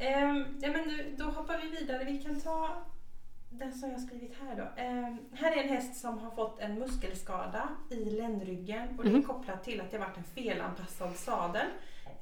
[0.00, 2.04] Ehm, ja, men nu, då hoppar vi vidare.
[2.04, 2.68] Vi kan ta
[3.50, 4.82] den som jag har skrivit här då.
[4.82, 9.14] Ehm, här är en häst som har fått en muskelskada i ländryggen och det är
[9.14, 9.22] Mhm.
[9.22, 11.66] kopplat till att det varit en felanpassad sadel.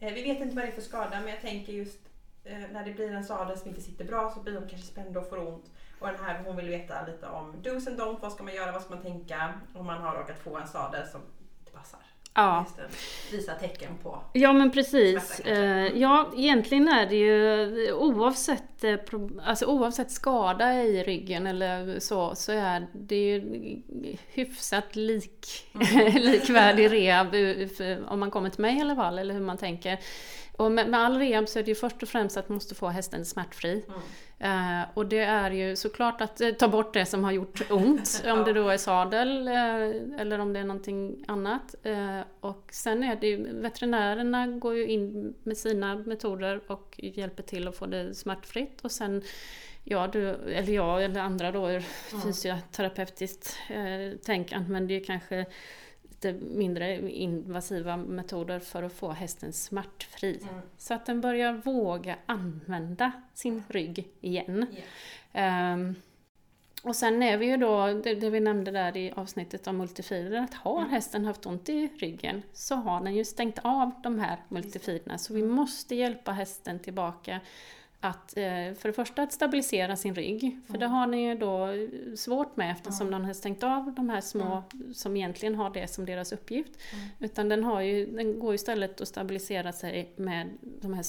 [0.02, 2.00] Eh, vi vet inte vad det är för skada men jag tänker just
[2.44, 5.16] eh, när det blir en sadel som inte sitter bra så blir hon kanske spänd
[5.16, 5.70] och får ont.
[5.98, 8.72] Och den här hon vill veta lite om dos and don't, vad ska man göra,
[8.72, 11.20] vad ska man tänka om man har råkat få en sadel som
[11.58, 12.00] inte passar.
[12.34, 12.66] Ja.
[12.76, 14.18] Det, visa tecken på.
[14.32, 15.26] Ja men precis.
[15.28, 15.50] Smärta.
[15.50, 22.00] Eh, Ja, egentligen är det ju oavsett, eh, pro- alltså, oavsett skada i ryggen eller
[22.00, 23.42] så, så är det ju
[24.32, 25.46] hyfsat lik,
[26.14, 29.98] likvärdig rehab eh, om man kommer till mig i alla fall, eller hur man tänker.
[30.56, 32.74] Och med, med all rehab så är det ju först och främst att man måste
[32.74, 33.84] få hästen smärtfri.
[34.38, 38.22] Eh, och det är ju såklart att eh, ta bort det som har gjort ont,
[38.32, 41.74] om det då är sadel eh, eller om det är någonting annat.
[41.82, 47.42] Eh, och sen är det ju, veterinärerna går ju in med sina metoder och hjälper
[47.42, 48.80] till att få det smärtfritt.
[48.80, 49.22] Och sen,
[49.84, 51.80] ja, du, eller jag eller andra då ur
[52.22, 55.46] fysioterapeutiskt eh, tänk använder ju kanske
[56.22, 60.40] lite mindre invasiva metoder för att få hästen smärtfri.
[60.78, 64.66] Så att den börjar våga använda sin rygg igen.
[65.32, 65.94] Ehm,
[66.82, 70.38] och sen är vi ju då, det, det vi nämnde där i avsnittet om multifider,
[70.38, 74.36] att har hästen haft ont i ryggen så har den ju stängt av de här
[74.48, 75.18] multifiderna.
[75.18, 77.40] Så vi måste hjälpa hästen tillbaka
[78.04, 81.68] att eh, för det första att stabilisera sin rygg, för det har ni ju då
[82.16, 84.62] svårt med eftersom den har stängt av de här små
[84.94, 86.70] som egentligen har det som deras uppgift.
[87.18, 91.04] Utan den, har ju, den går istället att stabilisera sig med de här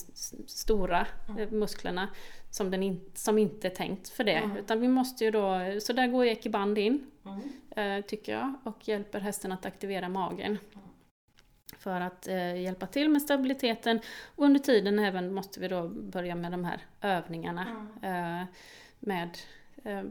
[0.47, 1.07] stora
[1.39, 2.09] eh, musklerna
[2.49, 4.49] som, den in, som inte är tänkt för det.
[4.59, 7.05] Utan vi måste ju då, så där går ju ekiband in,
[7.75, 10.57] eh, tycker jag, och hjälper hästen att aktivera magen.
[11.83, 13.99] För att eh, hjälpa till med stabiliteten
[14.35, 17.87] och under tiden även måste vi då börja med de här övningarna.
[18.01, 18.47] Eh,
[18.99, 19.37] med
[19.83, 20.03] eh,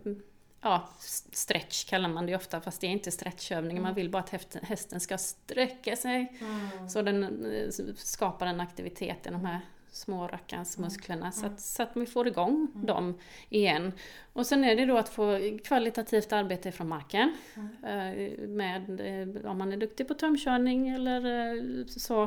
[0.60, 0.88] ja,
[1.32, 3.82] stretch kallar man det ofta fast det är inte stretchövningar.
[3.82, 6.40] Man vill bara att hästen ska sträcka sig.
[6.88, 9.60] Så den eh, skapar en aktivitet i de här
[9.92, 13.92] små rackarns musklerna så, att, så att vi får igång dem igen.
[14.32, 17.36] Och sen är det då att få kvalitativt arbete från marken.
[17.82, 22.22] Eh, med, eh, om man är duktig på tömkörning eller eh, så.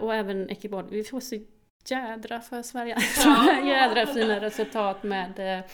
[0.00, 0.86] Och även ekibord.
[0.90, 1.36] Vi får så
[1.86, 2.98] jädra för Sverige.
[3.68, 5.64] jädra fina resultat med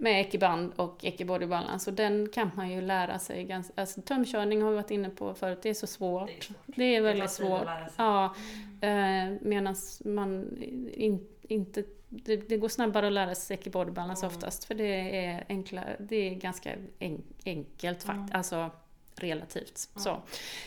[0.00, 4.62] med ekiband och ekibody balance och den kan man ju lära sig ganska, alltså tömkörning
[4.62, 6.48] har vi varit inne på förut, det är så svårt.
[6.66, 7.64] Det är väldigt tar tid att svårt.
[7.64, 7.94] lära sig.
[7.96, 8.34] Ja,
[8.80, 10.58] eh, Medan man
[10.92, 15.44] in, inte det, det går snabbare att lära sig ekibody balance oftast för det är
[15.48, 18.70] enkla, det är ganska en, enkelt faktiskt, alltså
[19.14, 20.22] relativt så.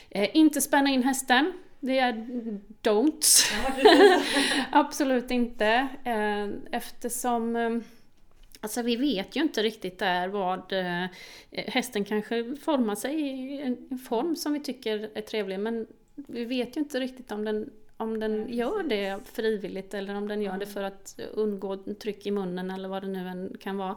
[0.10, 2.14] Eh, inte spänna in hästen, det är
[2.84, 3.54] don't.
[4.72, 5.88] Absolut inte.
[6.04, 7.70] Eh, Eftersom eh,
[8.64, 11.06] Alltså vi vet ju inte riktigt där vad eh,
[11.52, 16.46] hästen kanske formar sig i en en form som vi tycker är trevlig men vi
[16.46, 20.58] vet ju inte riktigt om den, om den gör det frivilligt eller om den gör
[20.58, 23.96] det för att undgå tryck i munnen eller vad det nu än kan vara.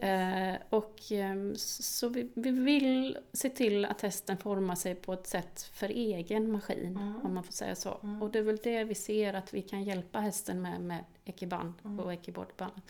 [0.00, 5.26] Eh, och eh, så vi, vi vill se till att hästen formar sig på ett
[5.26, 7.90] sätt för egen maskin, om man får säga så.
[8.20, 11.74] Och det är väl det vi ser att vi kan hjälpa hästen med, med ekiband
[12.00, 12.80] och ekibordband.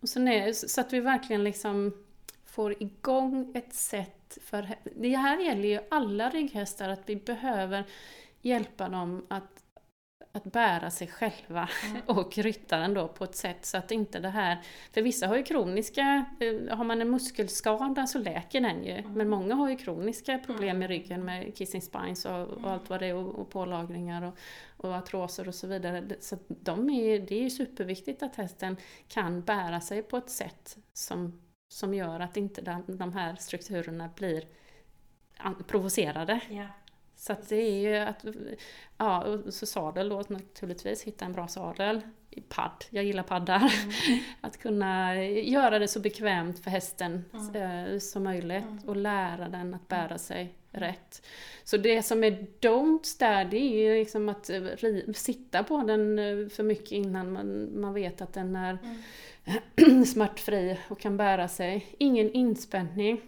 [0.00, 1.92] Och sen är, så att vi verkligen liksom
[2.44, 4.68] får igång ett sätt för...
[4.94, 7.84] Det här gäller ju alla rygghästar, att vi behöver
[8.42, 9.55] hjälpa dem att,
[10.36, 11.68] att bära sig själva
[12.06, 14.58] och ryttaren då på ett sätt så att inte det här...
[14.92, 16.24] För vissa har ju kroniska...
[16.40, 19.02] eh, Har man en muskelskada så läker den ju.
[19.08, 23.00] Men många har ju kroniska problem med ryggen med kissing spines och, och allt vad
[23.00, 24.38] det är och, och pålagringar och,
[24.76, 26.04] och artroser och så vidare.
[26.20, 28.76] Så de är, det är ju superviktigt att hästen
[29.08, 34.10] kan bära sig på ett sätt som, som gör att inte de, de här strukturerna
[34.16, 34.44] blir
[35.66, 36.40] provocerade.
[36.50, 36.66] Ja.
[37.16, 38.24] Så att det är ju att,
[38.98, 42.00] ja, och så sadel då naturligtvis, hitta en bra sadel.
[42.48, 43.72] Padd, jag gillar paddar.
[44.40, 47.24] Att kunna göra det så bekvämt för hästen
[47.54, 51.26] eh, som möjligt och lära den att bära sig rätt.
[51.64, 54.62] Så det som är don'ts där, det är ju liksom att eh,
[55.14, 58.78] sitta på den eh, för mycket innan man, man vet att den är
[60.04, 61.86] smärtfri och kan bära sig.
[61.98, 63.20] Ingen inspänning.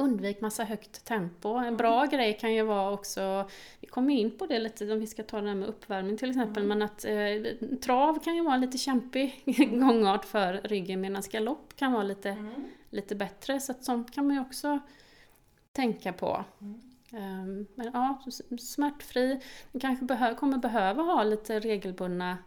[0.00, 1.48] Undvik massa högt tempo.
[1.48, 3.48] En bra grej kan ju vara också,
[3.80, 6.30] vi kommer in på det lite om vi ska ta det här med uppvärmning till
[6.30, 9.42] exempel, men att eh, trav kan ju vara lite kämpig
[9.80, 12.36] gångart för ryggen medan galopp kan vara lite,
[12.90, 13.60] lite bättre.
[13.60, 14.78] Så att sånt kan man ju också
[15.72, 16.44] tänka på.
[17.12, 18.22] Ehm, men ja,
[18.58, 19.40] smärtfri.
[19.72, 22.38] Man kanske behö- kommer behöva ha lite regelbundna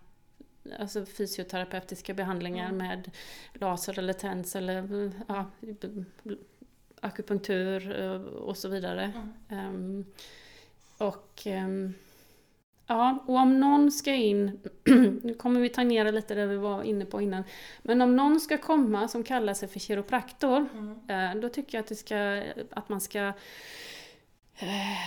[0.79, 3.11] alltså fysioterapeutiska behandlingar med
[3.53, 5.45] laser eller TENS eller ja,
[7.03, 9.11] akupunktur eh, och så vidare.
[9.49, 10.05] Ehm,
[10.97, 11.93] och ehm,
[12.87, 14.59] Ja, och om någon ska in,
[15.23, 17.43] nu kommer vi tangera lite det vi var inne på innan,
[17.81, 20.67] men om någon ska komma som kallar sig för kiropraktor,
[21.07, 21.41] mm.
[21.41, 23.33] då tycker jag att, det ska, att man ska
[24.57, 24.97] eh,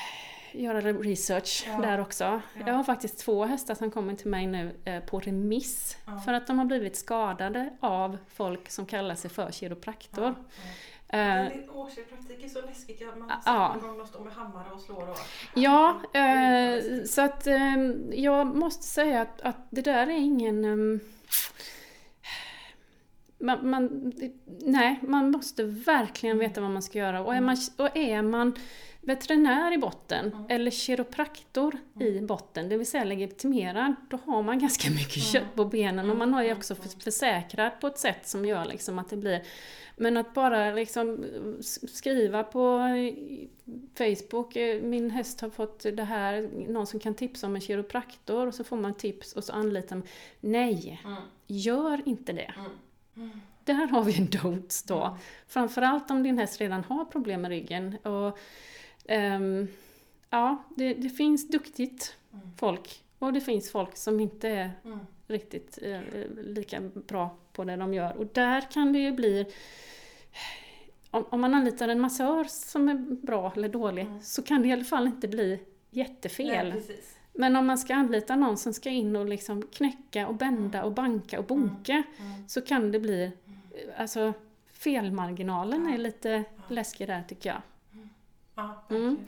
[0.53, 1.81] göra research ja.
[1.81, 2.25] där också.
[2.25, 2.41] Ja.
[2.67, 6.21] Jag har faktiskt två hästar som kommer till mig nu eh, på remiss, ja.
[6.21, 10.35] för att de har blivit skadade av folk som kallar sig för kiropraktor.
[11.15, 13.75] Uh, Årspraktik är så läskigt, man ser ja.
[13.75, 15.19] någon gång de står med hammare och slår och...
[15.55, 20.65] Ja, uh, så att um, jag måste säga att, att det där är ingen...
[20.65, 21.01] Um,
[23.39, 24.13] man, man,
[24.61, 27.25] nej, man måste verkligen veta vad man ska göra.
[27.25, 28.55] Och är man, och är man
[29.07, 30.47] veterinär i botten mm.
[30.49, 32.17] eller kiropraktor mm.
[32.17, 35.27] i botten, det vill säga legitimerad, då har man ganska mycket mm.
[35.27, 38.99] kött på benen och man har ju också försäkrat på ett sätt som gör liksom
[38.99, 39.43] att det blir
[39.97, 41.25] men att bara liksom
[41.89, 42.81] skriva på
[43.99, 48.47] Facebook, eh, min häst har fått det här, någon som kan tipsa om en kiropraktor
[48.47, 50.07] och så får man tips och så anlitar man.
[50.41, 51.03] Nej,
[51.47, 52.55] gör inte det.
[53.65, 55.19] Där har vi en dots då.
[55.47, 57.97] Framförallt om din häst redan har problem med ryggen.
[57.97, 58.39] Och,
[59.09, 59.69] um,
[60.31, 62.51] ja, det, det, finns duktigt mm.
[62.57, 64.99] folk och det finns folk som inte är mm.
[65.27, 66.01] riktigt eh,
[66.37, 68.17] lika bra på det de gör.
[68.17, 69.47] Och där kan det ju bli
[71.11, 74.23] om, om man anlitar en massör som är bra eller dålig mm.
[74.23, 76.69] så kan det i alla fall inte bli jättefel.
[76.69, 77.01] Nej,
[77.33, 80.93] Men om man ska anlita någon som ska in och liksom knäcka och bända och
[80.93, 82.33] banka och bonka mm.
[82.33, 82.49] Mm.
[82.49, 83.33] så kan det bli,
[83.97, 84.33] alltså
[84.73, 87.63] felmarginalen är lite läskig där tycker jag.
[88.57, 89.25] Ja, mm.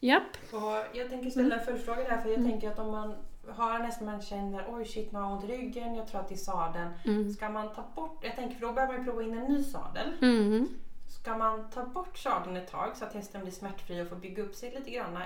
[0.00, 0.36] Japp.
[0.52, 3.14] Och jag tänker ställa en följdfråga där för jag tänker att om man
[3.48, 6.28] har en häst man känner oj shit nu har ont i ryggen, jag tror att
[6.28, 6.90] det är sadeln.
[7.04, 7.32] Mm.
[7.32, 10.12] Ska man ta bort, jag tänker för då behöver man prova in en ny sadel.
[10.22, 10.68] Mm.
[11.08, 14.42] Ska man ta bort sadeln ett tag så att hästen blir smärtfri och får bygga
[14.42, 15.18] upp sig lite grann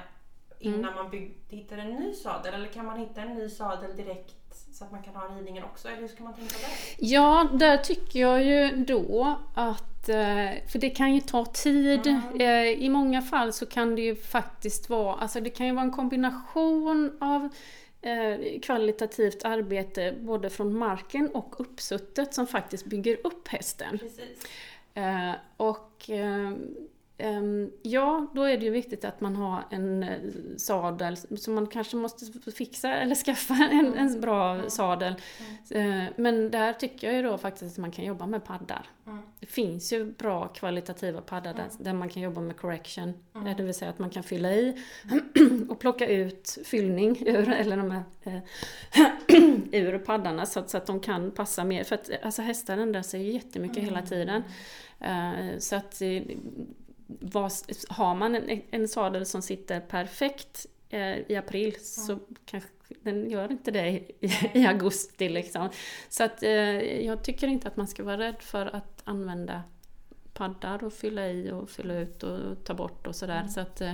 [0.58, 0.94] innan mm.
[0.94, 2.54] man bygg, hittar en ny sadel?
[2.54, 5.88] Eller kan man hitta en ny sadel direkt så att man kan ha ridningen också?
[5.88, 6.68] Eller hur ska man tänka där?
[6.98, 12.06] Ja, där tycker jag ju då att, eh, för det kan ju ta tid.
[12.06, 12.40] Mm.
[12.40, 15.84] Eh, I många fall så kan det ju faktiskt vara, alltså det kan ju vara
[15.84, 17.48] en kombination av
[18.02, 23.98] eh, kvalitativt arbete både från marken och uppsuttet som faktiskt bygger upp hästen.
[23.98, 24.46] Precis.
[25.56, 26.10] och
[27.82, 30.18] ja, då är det ju viktigt att man har en eh,
[30.56, 34.70] sadel, så man kanske måste fixa eller skaffa en, en bra mm.
[34.70, 35.14] sadel.
[35.70, 36.00] Mm.
[36.00, 38.86] Eh, men där tycker jag ju då faktiskt att man kan jobba med paddar.
[39.06, 39.18] Mm.
[39.40, 43.14] Det finns ju bra kvalitativa paddar där, där man kan jobba med correction,
[43.56, 44.82] det vill säga att man kan fylla i
[45.68, 48.42] och plocka ut fyllning ur, eller de här,
[49.72, 51.84] ur paddarna så att, så att de kan passa mer.
[51.84, 54.42] För att alltså hästar ändrar sig ju jättemycket hela tiden.
[55.58, 56.02] Så att
[57.06, 57.52] vad,
[57.88, 61.80] har man en, en sadel som sitter perfekt eh, i april mm.
[61.80, 62.70] så kanske
[63.02, 64.14] den gör inte det i,
[64.54, 65.68] i augusti liksom.
[66.08, 69.62] Så att eh, jag tycker inte att man ska vara rädd för att använda
[70.34, 73.38] paddar och fylla i och fylla ut och ta bort och sådär.
[73.40, 73.48] Mm.
[73.48, 73.92] Så att, eh,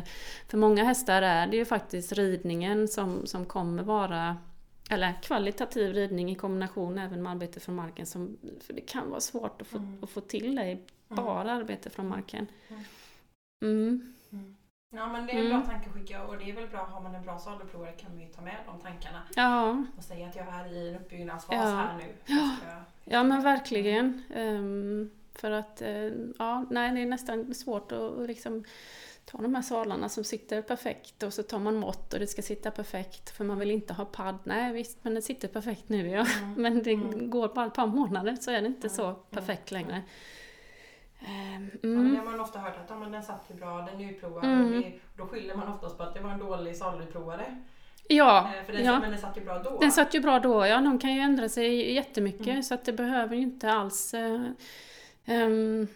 [0.49, 4.37] för många hästar är det ju faktiskt ridningen som, som kommer vara
[4.91, 8.07] eller kvalitativ ridning i kombination även med arbete från marken.
[8.07, 9.99] Som, för det kan vara svårt att få, mm.
[10.03, 10.85] att få till det i mm.
[11.09, 12.47] bara arbete från marken.
[12.69, 12.83] Mm.
[13.63, 14.15] Mm.
[14.33, 14.57] Mm.
[14.91, 15.69] Ja men det är en bra mm.
[15.69, 18.21] tanke att skicka och det är väl bra, har man en bra sadelprovare kan man
[18.21, 19.23] ju ta med de tankarna.
[19.37, 19.85] Ja.
[19.97, 21.63] Och säga att jag är i en uppbyggnadsfas ja.
[21.63, 22.35] här nu.
[22.35, 22.51] Ja.
[23.05, 24.23] ja men verkligen.
[24.37, 28.65] Um, för att, uh, ja, nej det är nästan svårt att liksom
[29.25, 32.43] ta de här sadlarna som sitter perfekt och så tar man mått och det ska
[32.43, 34.39] sitta perfekt för man vill inte ha padd.
[34.45, 36.27] Nej visst, men det sitter perfekt nu ja.
[36.43, 36.55] Mm.
[36.63, 37.31] Men det mm.
[37.31, 40.03] går bara ett par månader så är det inte så perfekt längre.
[41.83, 42.07] Mm.
[42.07, 44.11] Ja, det har man ofta hört att ja, men den satt ju bra, den är
[44.11, 44.45] utprovad.
[44.45, 44.79] Mm.
[44.79, 44.85] Och,
[45.17, 47.63] då skyller man oftast på att det var en dålig saluprovare.
[48.09, 49.01] Ja, eh, För den, ja.
[49.01, 49.79] Men den satt ju bra då.
[49.79, 50.81] Den satt ju bra då, ja.
[50.81, 52.63] De kan ju ändra sig jättemycket mm.
[52.63, 54.15] så att det behöver ju inte alls...
[54.15, 54.47] Uh,
[55.27, 55.89] um,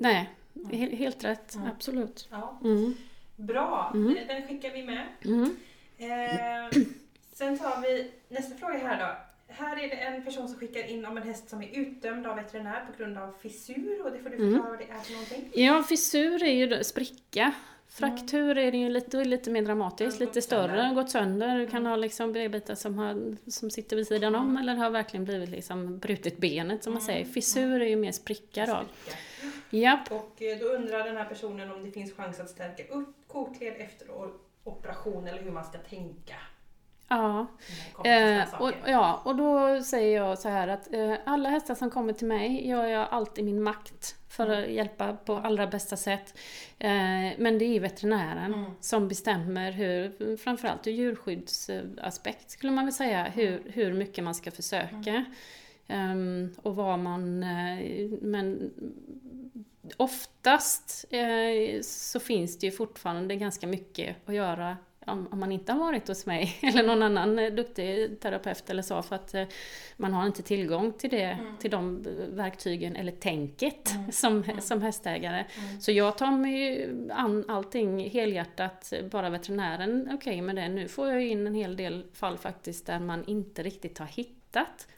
[0.00, 0.96] nej, mm.
[0.96, 1.54] helt rätt.
[1.54, 1.68] Mm.
[1.68, 2.28] Absolut.
[2.30, 2.58] Ja.
[2.64, 2.94] Mm.
[3.36, 4.16] Bra, mm.
[4.28, 5.06] den skickar vi med.
[5.98, 6.82] Eh,
[7.32, 9.33] sen tar vi nästa fråga här då.
[9.56, 12.36] Här är det en person som skickar in om en häst som är utdömd av
[12.36, 14.52] veterinär på grund av fissur och det får du mm.
[14.52, 14.78] förklara mm.
[14.78, 15.64] vad det är för någonting.
[15.64, 17.54] Ja, fissur är ju spricka.
[17.88, 20.94] Fraktur är det ju lite, lite mer dramatiskt, lite större, sönder.
[20.94, 21.58] gått sönder.
[21.58, 21.90] Du kan mm.
[21.90, 24.62] ha liksom benbitar som, har, som sitter vid sidan om mm.
[24.62, 27.24] eller har verkligen blivit liksom brutit benet som man säger.
[27.24, 28.80] Fissur är ju mer spricka då.
[29.02, 29.18] Spricka.
[29.70, 30.12] Japp.
[30.12, 33.74] Och eh, då undrar den här personen om det finns chans att stärka upp kotled
[33.78, 34.08] efter
[34.64, 36.34] operation eller hur man ska tänka.
[37.08, 37.46] Ja.
[38.04, 42.12] Eh, och, ja, och då säger jag så här att eh, alla hästar som kommer
[42.12, 44.74] till mig gör jag allt i min makt för att mm.
[44.74, 46.38] hjälpa på allra bästa sätt.
[46.78, 46.88] Eh,
[47.38, 48.70] men det är veterinären mm.
[48.80, 53.62] som bestämmer hur, framförallt ur djurskyddsaspekt skulle man väl säga, hur, mm.
[53.66, 55.24] hur mycket man ska försöka.
[55.88, 57.42] Um, och vad man...
[57.42, 58.70] Eh, men
[59.96, 64.76] oftast eh, så finns det ju fortfarande ganska mycket att göra
[65.06, 68.82] om, om, man inte har varit hos mig eller någon annan eh, duktig terapeut eller
[68.82, 69.44] så för att eh,
[69.96, 71.56] man har inte tillgång till det, mm.
[71.58, 74.12] till de verktygen eller tänket mm.
[74.12, 74.60] som, mm.
[74.60, 75.44] som hästägare.
[75.58, 75.80] Mm.
[75.80, 80.68] Så jag tar mig an allting helhjärtat, bara veterinären okej okay med det.
[80.68, 84.88] Nu får jag in en hel del fall faktiskt där man inte riktigt har hittat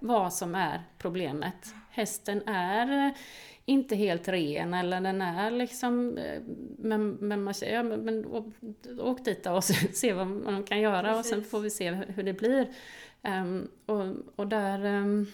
[0.00, 1.74] vad som är problemet.
[1.90, 3.14] Hästen är
[3.70, 6.18] inte helt ren eller den är liksom...
[6.18, 6.42] Eh,
[6.78, 8.26] men, men man säger, ja, men, men
[9.00, 11.32] åk dit och se vad man kan göra Precis.
[11.32, 12.68] och sen får vi se hur det blir.
[13.22, 14.84] Um, och, och där...
[14.84, 15.26] Um,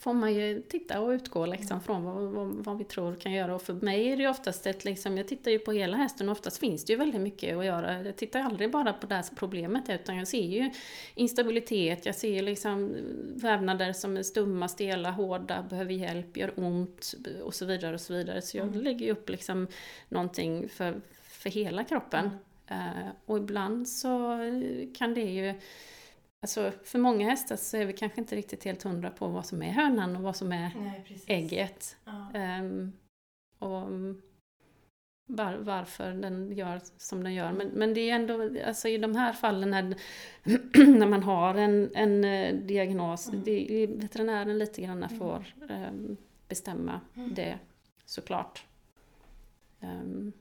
[0.00, 3.54] får man ju titta och utgå liksom från vad, vad, vad, vi tror kan göra.
[3.54, 6.28] Och för mig är det ju oftast ett, liksom, jag tittar ju på hela hästen
[6.28, 8.02] och oftast finns det ju väldigt mycket att göra.
[8.02, 10.70] Jag tittar aldrig bara på det problemet utan jag ser ju
[11.14, 12.96] instabilitet, jag ser liksom
[13.34, 18.14] vävnader som är stumma, stela, hårda, behöver hjälp, gör ont och så vidare och så
[18.14, 18.42] vidare.
[18.42, 18.80] Så jag mm.
[18.80, 19.68] lägger ju upp liksom
[20.08, 22.24] någonting för, för hela kroppen.
[22.24, 22.38] Mm.
[22.72, 24.38] Uh, och ibland så
[24.98, 25.54] kan det ju
[26.42, 29.62] Alltså för många hästar så är vi kanske inte riktigt helt hundra på vad som
[29.62, 31.96] är hönan och vad som är Nej, ägget.
[32.04, 32.30] Ja.
[32.60, 32.92] Um,
[33.58, 33.88] och
[35.26, 37.52] var, varför den gör som den gör.
[37.52, 39.82] Men, men det är ändå, alltså i de här fallen när,
[40.98, 43.42] när man har en, en uh, diagnos, mm.
[43.44, 45.18] det är veterinären lite grann mm.
[45.18, 46.16] får um,
[46.48, 47.34] bestämma mm.
[47.34, 47.58] det
[48.04, 48.66] såklart.
[49.80, 50.32] Um,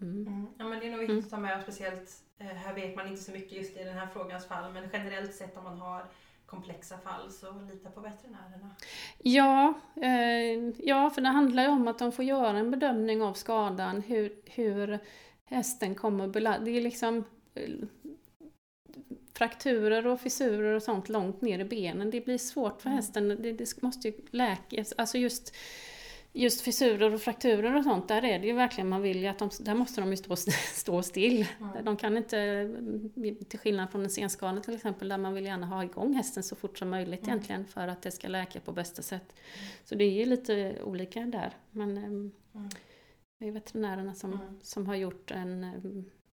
[0.00, 0.46] Mm.
[0.58, 3.22] Ja men det är nog viktigt att ta med, speciellt eh, här vet man inte
[3.22, 6.06] så mycket just i den här frågans fall, men generellt sett om man har
[6.46, 8.70] komplexa fall så lita på veterinärerna.
[9.18, 13.34] Ja, eh, ja, för det handlar ju om att de får göra en bedömning av
[13.34, 14.98] skadan, hur, hur
[15.44, 16.64] hästen kommer belasta.
[16.64, 17.24] Det är liksom
[17.54, 17.70] eh,
[19.34, 22.10] frakturer och fissurer och sånt långt ner i benen.
[22.10, 22.96] Det blir svårt för mm.
[22.96, 23.28] hästen.
[23.28, 24.94] Det, det måste ju läkas.
[24.96, 25.54] Alltså just
[26.36, 29.38] just fissurer och frakturer och sånt, där är det ju verkligen, man vill ju att
[29.38, 30.36] de, där måste de ju stå,
[30.74, 31.46] stå still.
[31.60, 31.84] Mm.
[31.84, 32.70] De kan inte,
[33.48, 36.56] till skillnad från en senskada till exempel, där man vill gärna ha igång hästen så
[36.56, 37.30] fort som möjligt mm.
[37.30, 39.32] egentligen för att det ska läka på bästa sätt.
[39.32, 39.68] Mm.
[39.84, 41.52] Så det är ju lite olika där.
[41.70, 42.32] Men mm.
[43.38, 44.58] det är veterinärerna som, mm.
[44.62, 45.64] som har gjort en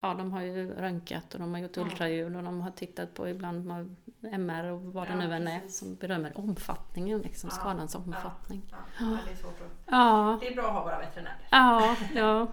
[0.01, 3.29] Ja, de har ju röntgat och de har gjort ultraljud och de har tittat på
[3.29, 8.63] ibland MR och vad det nu än är som berömmer omfattningen, liksom, ja, skadans omfattning.
[8.71, 9.19] Ja, ja.
[9.27, 9.85] det är svårt att...
[9.87, 10.39] Ja.
[10.41, 11.49] Det är bra att ha våra veterinärer.
[11.51, 12.47] Ja, ja.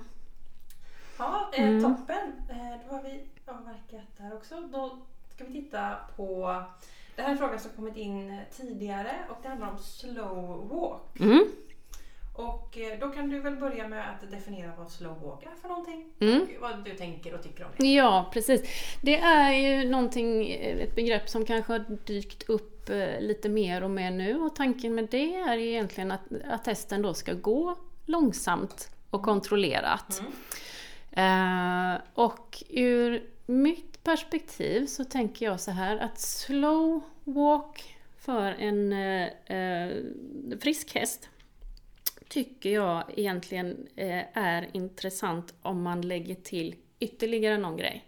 [1.17, 1.83] ja, eh, mm.
[1.83, 2.33] toppen.
[2.49, 4.61] Eh, då har vi avverkat där också.
[4.61, 4.97] Då
[5.35, 6.63] ska vi titta på
[7.15, 11.19] det här är en fråga som kommit in tidigare och det handlar om slow walk.
[11.19, 11.45] Mm.
[12.35, 15.67] Och eh, då kan du väl börja med att definiera vad slow walk är för
[15.67, 16.05] någonting.
[16.19, 16.41] Mm.
[16.41, 17.87] Och vad du tänker och tycker om det.
[17.87, 18.61] Ja, precis.
[19.01, 23.83] Det är ju någonting, eh, ett begrepp som kanske har dykt upp eh, lite mer
[23.83, 27.75] och mer nu och tanken med det är egentligen att, att hästen då ska gå
[28.05, 30.19] långsamt och kontrollerat.
[30.19, 30.31] Mm.
[31.17, 38.93] Uh, och ur mitt perspektiv så tänker jag så här att slow walk för en
[38.93, 41.29] uh, frisk häst
[42.29, 48.05] tycker jag egentligen eh, är intressant om man lägger till ytterligare någon grej.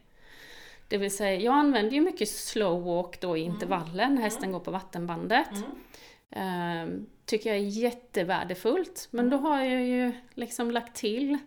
[0.88, 3.54] Det vill säga, jag använder ju mycket slow walk då i mm.
[3.54, 4.54] intervallen, när hästen mm.
[4.54, 5.50] går på vattenbandet.
[5.52, 5.72] Mm.
[6.32, 9.08] Ehm, tycker jag är jättevärdefullt.
[9.12, 11.38] Men då har jag ju liksom lagt till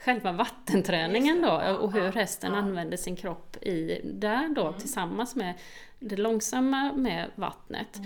[0.00, 4.80] själva vattenträningen då och hur hästen använder sin kropp i där då mm.
[4.80, 5.54] tillsammans med
[5.98, 8.00] det långsamma med vattnet.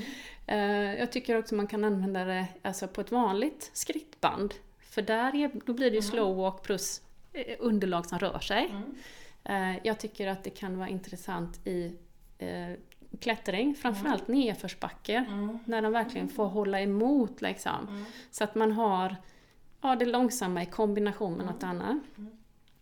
[0.46, 0.70] Mm.
[0.70, 4.54] Eh, jag tycker också man kan använda det alltså på ett vanligt skrittband.
[4.80, 6.10] För där då blir det ju mm.
[6.10, 8.70] slow walk plus eh, underlag som rör sig.
[8.70, 8.94] Mm.
[9.44, 11.96] Eh, jag tycker att det kan vara intressant i
[13.20, 14.40] klättring, framförallt mm.
[14.40, 15.24] nedförsbacke.
[15.28, 15.58] Mm.
[15.64, 17.88] När de verkligen får hålla emot liksom.
[17.88, 18.04] Mm.
[18.30, 19.16] Så att man har
[19.80, 21.54] ja, det långsamma i kombination med mm.
[21.54, 21.98] något annat.
[22.18, 22.30] Mm.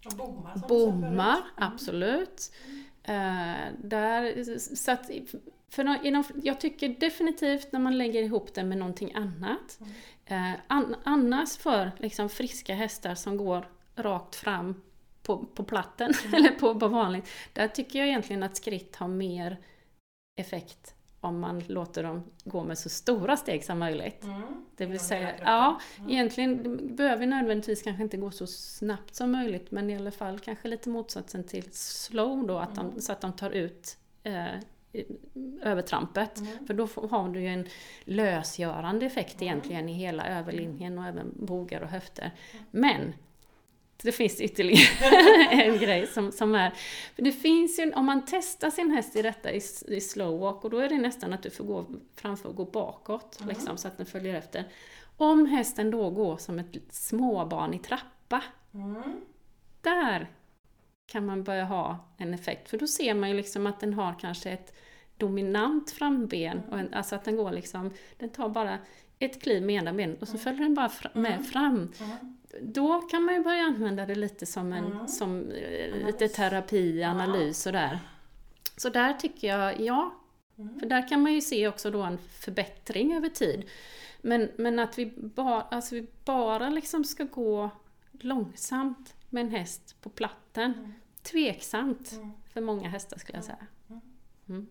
[0.04, 1.50] Och bommar Bommar, mm.
[1.54, 2.52] absolut.
[3.08, 5.10] Uh, där, så att,
[5.70, 9.78] för inom, jag tycker definitivt när man lägger ihop det med någonting annat.
[9.80, 10.52] Mm.
[10.52, 14.82] Uh, an, annars för liksom, friska hästar som går rakt fram
[15.22, 16.34] på, på platten, mm.
[16.44, 17.28] eller på, på vanligt.
[17.52, 19.56] Där tycker jag egentligen att skritt har mer
[20.36, 24.24] effekt om man låter dem gå med så stora steg som möjligt.
[24.24, 24.42] Mm.
[24.76, 26.10] Det vill säga, ja, Mm.
[26.10, 30.68] egentligen behöver nödvändigtvis kanske inte gå så snabbt som möjligt men i alla fall kanske
[30.68, 32.94] lite motsatsen till slow då, att Mm.
[32.94, 34.46] de, så att de tar ut eh,
[35.62, 36.38] övertrampet.
[36.38, 36.66] Mm.
[36.66, 37.66] För då har du ju en
[38.04, 42.30] lösgörande effekt egentligen i hela överlinjen och även bogar och höfter.
[42.70, 43.14] Men
[44.02, 46.70] det finns ytterligare en grej som, som är...
[47.14, 50.64] För det finns ju, om man testar sin häst i detta i, i slow walk,
[50.64, 53.88] och då är det nästan att du får gå framför och gå bakåt, liksom, så
[53.88, 54.64] att den följer efter.
[55.16, 58.42] Om hästen då går som ett småbarn i trappa,
[58.74, 59.20] Mm.
[59.80, 60.30] där
[61.10, 62.68] kan man börja ha en effekt.
[62.70, 64.74] För då ser man ju liksom att den har kanske ett
[65.16, 68.78] dominant framben, och en, alltså att den går liksom, den tar bara
[69.18, 71.92] ett kliv med ena benet och så följer den bara fra, med fram.
[72.00, 72.36] Mm.
[72.62, 75.08] Då kan man ju börja använda det lite som en Mm.
[75.08, 77.98] som, eh, lite terapi, analys och där.
[78.76, 80.14] Så där tycker jag, ja.
[80.58, 80.80] Mm.
[80.80, 83.64] För där kan man ju se också då en förbättring över tid.
[84.20, 87.70] Men, men att vi, ba, alltså vi bara liksom ska gå
[88.20, 90.72] långsamt med en häst på platten.
[90.74, 90.92] Mm.
[91.22, 92.30] Tveksamt Mm.
[92.52, 93.66] för många hästar skulle jag säga.
[94.48, 94.66] Mm.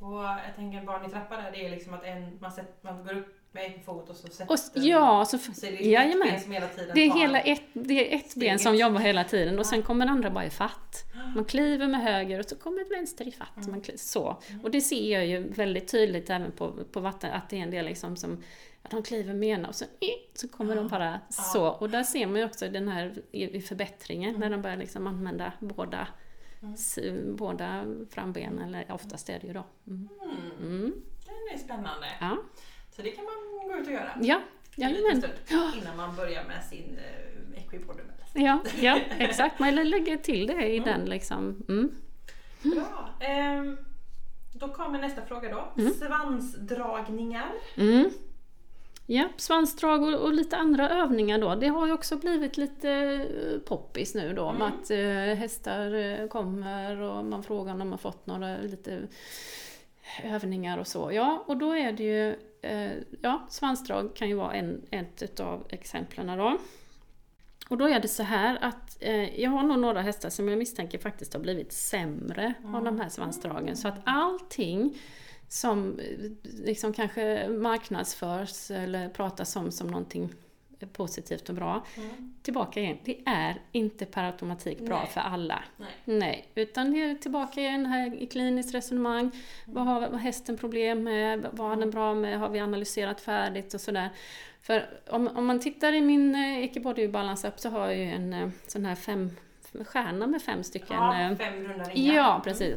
[0.00, 3.04] Och jag tänker barn i trappa där, det är liksom att en, man, sätter, man
[3.04, 5.86] går upp med en fot och så sätter Och, ja, så, så är det ett
[5.86, 6.28] jajamän.
[6.28, 8.80] ben som hela tiden Det är, hela ett, det är ett ben som Steget.
[8.80, 11.04] jobbar hela tiden och sen kommer den andra bara i fatt.
[11.34, 13.56] Man kliver med höger och så kommer ett vänster i fatt.
[13.56, 13.70] Mm.
[13.70, 14.42] Man kliver, så.
[14.62, 17.70] Och det ser jag ju väldigt tydligt även på, på vatten, att det är en
[17.70, 18.42] del liksom som
[18.82, 19.90] att de kliver med ena och så, eh,
[20.34, 21.66] så kommer de bara så.
[21.68, 25.52] Och där ser man ju också den här i, förbättringen när de börjar liksom använda
[25.60, 26.08] båda,
[26.62, 27.36] Mm.
[27.36, 29.66] båda frambenen, eller oftast är det ju då.
[29.86, 30.08] Mm.
[30.22, 30.74] Mm.
[30.74, 30.94] Mm.
[31.48, 32.06] Det är spännande.
[32.20, 32.36] Ja,
[32.90, 34.10] Så det kan man gå ut och göra.
[34.22, 34.40] ja,
[34.76, 35.22] jajamän.
[35.82, 38.06] innan man börjar med sin uh, equipodem.
[38.34, 39.58] Ja, ja, exakt.
[39.58, 40.88] Man lägger till det i Mm.
[40.88, 41.62] den liksom.
[41.68, 41.90] Mm.
[42.62, 43.10] Bra.
[43.20, 43.78] Ehm,
[44.52, 45.82] då kommer nästa fråga då.
[45.82, 45.92] Mm.
[45.94, 47.52] Svansdragningar.
[49.08, 49.22] Mm.
[49.22, 51.54] Ja, svansdrag och, och lite andra övningar då.
[51.54, 56.28] Det har ju också blivit lite eh, poppis nu då med att eh, hästar eh,
[56.28, 59.00] kommer och man frågar om de har fått några lite
[60.24, 61.12] övningar och så.
[61.12, 62.92] Ja, och då är det ju, eh,
[63.22, 66.58] ja, svansdrag kan ju vara en, ett utav exemplen då.
[67.68, 70.58] Och då är det så här att eh, jag har nog några hästar som jag
[70.58, 73.76] misstänker faktiskt har blivit sämre av de här svansdragen.
[73.76, 74.98] Så att allting
[75.48, 76.30] som eh,
[76.64, 80.32] liksom kanske marknadsförs eller pratas om som någonting
[80.92, 82.34] positivt och bra, Mm.
[82.42, 85.08] tillbaka igen, det är inte per automatik bra Nej.
[85.08, 85.62] för alla.
[85.76, 85.88] Nej.
[86.04, 89.30] Nej, utan det är tillbaka igen här i kliniskt resonemang.
[89.66, 91.46] Vad har vad har hästen problem med?
[91.52, 92.38] Vad har den bra med?
[92.38, 94.10] Har vi analyserat färdigt och sådär.
[94.62, 98.04] För om, om man tittar i min eh, Ecobody Balance App så har jag ju
[98.04, 99.30] en eh, sån här fem
[99.84, 102.14] stjärna med fem stycken Ja, eh, fem runda ringar.
[102.14, 102.74] Ja, precis.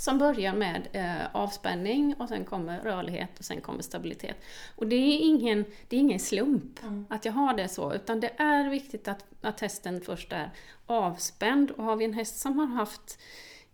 [0.00, 4.36] Som börjar med eh, avspänning och sen kommer rörlighet och sen kommer stabilitet.
[4.76, 7.06] Och det är ingen, det är ingen slump Mm.
[7.10, 10.50] att jag har det så, utan det är viktigt att, att hästen först är
[10.86, 11.70] avspänd.
[11.70, 13.18] Och har vi en häst som har haft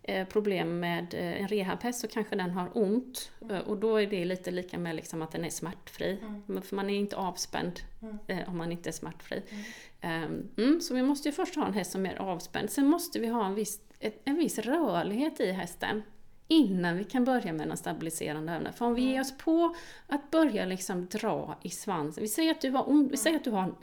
[0.02, 3.30] eh, problem med eh, en rehabhäst så kanske den har ont.
[3.50, 6.18] Eh, och då är det lite lika med liksom att den är smärtfri.
[6.48, 6.62] Mm.
[6.62, 8.18] För man är inte avspänd Mm.
[8.26, 9.42] eh, om man inte är smärtfri.
[9.50, 9.64] Mm.
[10.00, 12.70] Ehm, Mm, så vi måste ju först ha en häst som är avspänd.
[12.70, 16.02] Sen måste vi ha en viss, ett, en viss rörlighet i hästen
[16.48, 18.72] innan vi kan börja med den stabiliserande övningen.
[18.72, 19.74] För om vi ger oss på
[20.06, 22.22] att börja liksom dra i svansen.
[22.22, 23.74] Vi säger att du har, vi säger att du har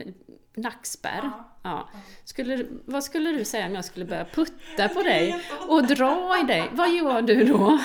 [0.54, 1.30] nackspärr.
[1.62, 1.88] Ja.
[2.24, 6.46] Skulle, vad skulle du säga om jag skulle börja putta på dig och dra i
[6.46, 6.70] dig?
[6.72, 7.78] Vad gör du då?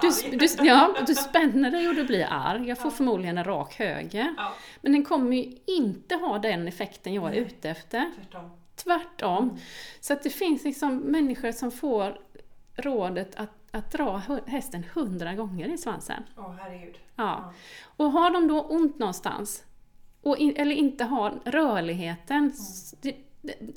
[0.00, 2.68] Du, du, ja, du spänner dig och du blir arg.
[2.68, 4.34] Jag får förmodligen en rak höger.
[4.80, 8.10] Men den kommer ju inte ha den effekten jag är ute efter.
[8.76, 9.58] tvärtom.
[10.00, 12.18] Så att det finns liksom människor som får
[12.76, 16.22] rådet att, att dra hästen hundra gånger i svansen.
[16.36, 16.98] Åh herregud.
[17.16, 17.52] Ja.
[17.96, 19.64] Och har de då ont någonstans,
[20.22, 23.16] och in, eller inte har rörligheten, s- det,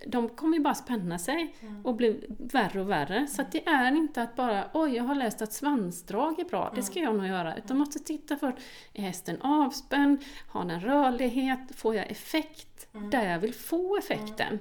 [0.08, 1.86] de, kommer ju bara spänna sig Mm.
[1.86, 3.28] och bli värre och värre.
[3.28, 6.72] Så att det är inte att bara oj, jag har läst att svansdrag är bra,
[6.76, 7.56] det ska jag nog göra.
[7.58, 8.56] Utan måste titta för,
[8.94, 10.24] är hästen avspänd?
[10.48, 11.60] Har den rörlighet?
[11.76, 13.10] Får jag effekt Mm.
[13.10, 14.60] där jag vill få effekten?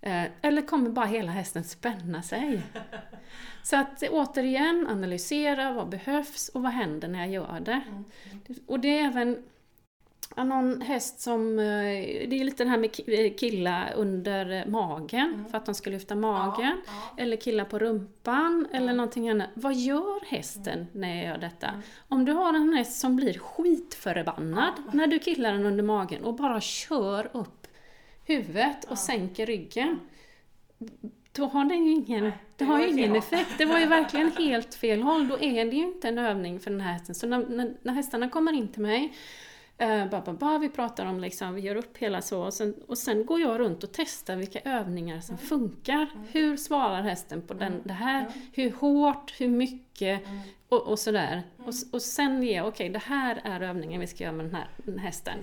[0.00, 0.24] Mm.
[0.24, 2.62] Eh, Eller kommer bara hela hästen spänna sig?
[3.62, 7.80] Så att återigen analysera vad behövs och vad händer när jag gör det.
[7.88, 8.04] Mm.
[8.66, 9.42] Och det är även
[10.36, 11.64] ja, någon häst som, eh,
[12.28, 15.44] det är lite det här med eh, killa under magen Mm.
[15.50, 16.80] för att de ska lyfta magen.
[16.86, 18.92] Ja, Eller killa på rumpan eller Ja.
[18.92, 19.48] någonting annat.
[19.54, 21.66] Vad gör hästen när jag gör detta?
[21.68, 21.80] Mm.
[22.08, 24.90] Om du har en häst som blir skitförbannad Ja.
[24.92, 27.66] när du killar den under magen och bara kör upp
[28.28, 28.96] huvudet och Ja.
[28.96, 30.00] sänker ryggen.
[31.32, 33.50] då har den ju ingen, Nej, det det har ju ingen effekt.
[33.58, 35.28] Det var ju verkligen helt fel håll.
[35.28, 37.14] Då är det ju inte en övning för den här hästen.
[37.14, 39.12] Så när, när, när hästarna kommer in till mig,
[39.78, 42.74] eh, ba, ba, ba, vi pratar om liksom, vi gör upp hela så, och sen,
[42.86, 46.06] och sen går jag runt och testar vilka övningar som funkar.
[46.32, 48.26] Hur svarar hästen på den, det här?
[48.52, 49.87] Hur hårt, hur mycket?
[50.68, 51.42] Och, och sådär.
[51.56, 54.54] Och, s- och sen jag, okej det här är övningen vi ska göra med den
[54.54, 55.38] här, hästen.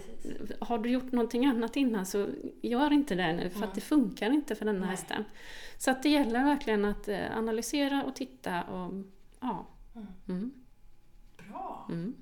[0.59, 2.27] Har du gjort någonting annat innan så
[2.61, 5.23] gör inte det nu, för att det funkar inte för den här hästen.
[5.77, 8.93] Så att det gäller verkligen att eh, analysera och titta och
[9.39, 9.65] ja.
[10.27, 10.51] Mm.
[11.49, 11.87] Bra!
[11.89, 12.15] Mm.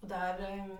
[0.00, 0.76] Och där, ehm,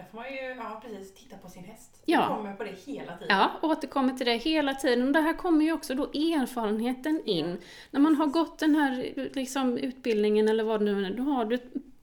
[0.00, 2.02] där får man ju ja, precis titta på sin häst.
[2.04, 2.20] Ja.
[2.20, 3.36] Du kommer på det hela tiden.
[3.38, 5.06] Ja, återkommer till det hela tiden.
[5.06, 7.58] Och det här kommer ju också då erfarenheten in.
[7.90, 11.44] När man har gått den här liksom, utbildningen eller vad det nu är, då har
[11.44, 11.58] du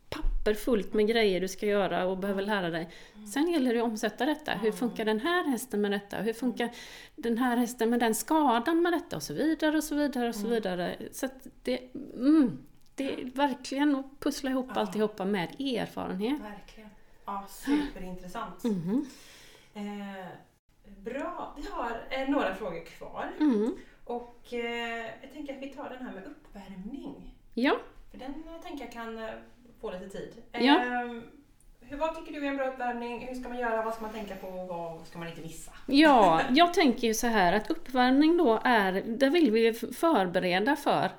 [0.10, 2.90] papper fullt med grejer du ska göra och behöver lära dig.
[3.34, 4.52] Sen gäller det att omsätta detta.
[4.52, 6.18] Hur funkar den här hästen med detta?
[6.18, 6.70] Hur funkar
[7.16, 9.16] den här hästen med den skadan med detta?
[9.16, 10.96] Och så vidare och så vidare och så vidare.
[11.12, 11.80] Så att det,
[12.16, 12.58] mm,
[12.96, 14.82] det är verkligen att pussla ihop Ja.
[14.82, 16.42] alltihopa med erfarenhet.
[16.42, 16.77] Verkligen.
[17.28, 18.64] Ja, superintressant.
[18.64, 19.06] Mhm.
[19.74, 20.26] Eh,
[20.98, 23.32] bra, vi har eh, några frågor kvar.
[23.40, 23.78] Mm.
[24.04, 27.36] Och eh, jag tänker att vi tar den här med uppvärmning.
[27.54, 27.78] Ja.
[28.12, 29.30] För den eh, tänker jag kan eh,
[29.82, 30.34] få lite tid.
[30.52, 30.80] Ja.
[30.80, 31.24] Ehm,
[31.80, 33.28] hur, vad tycker du är en bra uppvärmning?
[33.28, 33.82] Hur ska man göra?
[33.84, 34.50] Vad ska man tänka på?
[34.50, 35.72] Vad ska man inte missa?
[35.88, 41.12] Ja, jag tänker ju så här att uppvärmning då är, där vill vi förbereda för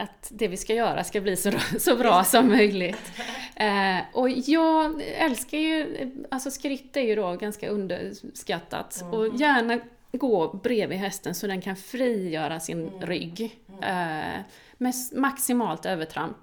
[0.00, 3.12] att det vi ska göra ska bli så, så bra som möjligt.
[3.54, 9.80] Eh, och jag älskar ju, alltså skritt är ju då ganska underskattat och gärna
[10.12, 13.60] gå bredvid hästen så den kan frigöra sin rygg.
[13.82, 14.40] Eh,
[14.78, 16.36] med maximalt övertramp.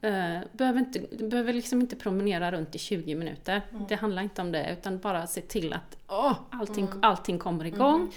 [0.00, 3.62] Eh, behöver, inte, behöver liksom inte promenera runt i 20 minuter.
[3.88, 8.12] Det handlar inte om det, utan bara se till att åh, allting, allting kommer igång.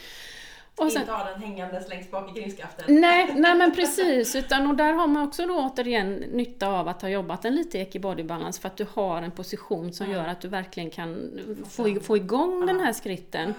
[0.75, 3.01] Och sen, Inte ha den hängandes längst bak i grimskaften.
[3.01, 7.01] nej, nej men precis, utan och där har man också då återigen nytta av att
[7.01, 10.27] ha jobbat en lite i body balance för att du har en position som gör
[10.27, 13.53] att du verkligen kan få, få igång den här skritten.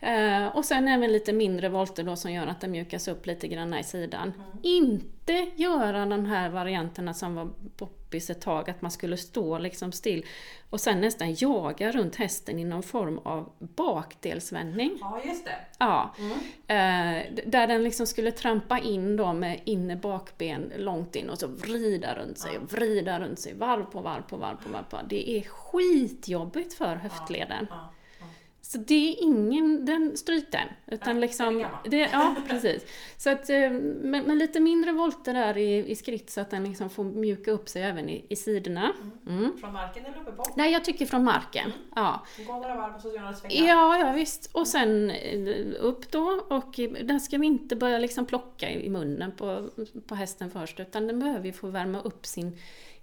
[0.00, 3.48] Eh, och sen även lite mindre volter då som gör att den mjukas upp lite
[3.48, 4.32] grann i sidan.
[4.62, 9.92] Inte göra de här varianterna som var poppis ett tag, att man skulle stå liksom
[9.92, 10.24] still
[10.70, 14.98] och sen nästan jaga runt hästen i någon form av bakdelsvändning.
[15.00, 15.54] Ja, just det.
[15.78, 16.14] Ja,
[16.66, 21.38] eh, d- där den liksom skulle trampa in då med inne bakben långt in och
[21.38, 24.82] så vrida runt sig, och vrida runt sig, varv på varv på varv på varv.
[24.90, 24.96] På.
[24.96, 25.08] varv.
[25.08, 27.66] Det är skitjobbigt för höftleden.
[27.70, 27.92] Ja.
[28.72, 30.68] Så det är ingen, den stryk den.
[30.86, 32.84] Utan Nej, liksom, den det, ja, precis.
[33.16, 36.64] Så att, eh, med, med lite mindre volter där i, i skritt så att den
[36.64, 38.92] liksom får mjuka upp sig även i, i sidorna.
[39.26, 39.56] Mm.
[39.60, 40.44] Från marken eller uppe på?
[40.56, 41.72] Nej, jag tycker från marken.
[41.94, 42.26] Ja.
[42.46, 43.66] Gå några varv och så gör några svängar.
[43.66, 44.50] Ja, ja visst.
[44.52, 49.32] Och sen eh, upp då och där ska vi inte börja liksom plocka i munnen
[49.32, 49.68] på,
[50.06, 52.56] på hästen först utan den behöver ju få värma upp sin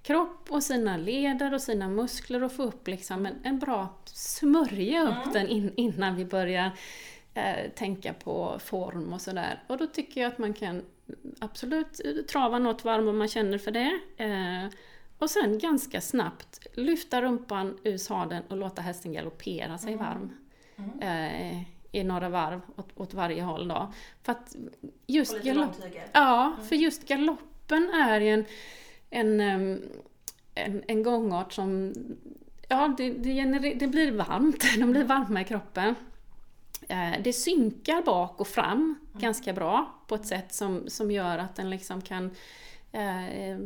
[0.03, 5.01] kropp och sina leder och sina muskler och få upp liksom en, en bra smörja
[5.01, 6.71] upp den in, innan vi börjar
[7.33, 9.63] eh, tänka på form och sådär.
[9.67, 10.83] Och då tycker jag att man kan
[11.39, 13.99] absolut trava något varv om man känner för det.
[14.17, 14.69] Eh,
[15.17, 20.31] och sen ganska snabbt lyfta rumpan ur sadeln och låta hästen galoppera sig varm.
[21.01, 23.93] Eh, I några varv åt, åt varje håll då.
[24.23, 24.55] För att
[25.07, 25.75] just galopp...
[26.11, 28.45] Ja, för just galoppen är ju en,
[29.10, 29.39] en,
[30.55, 31.93] en, en gångart som...
[32.70, 35.95] Ja, det, det, gener- det blir varmt, de blir varma i kroppen.
[36.89, 41.55] Eh, Det synkar bak och fram ganska bra på ett sätt som, som gör att
[41.55, 42.32] den liksom kan
[42.91, 43.58] eh,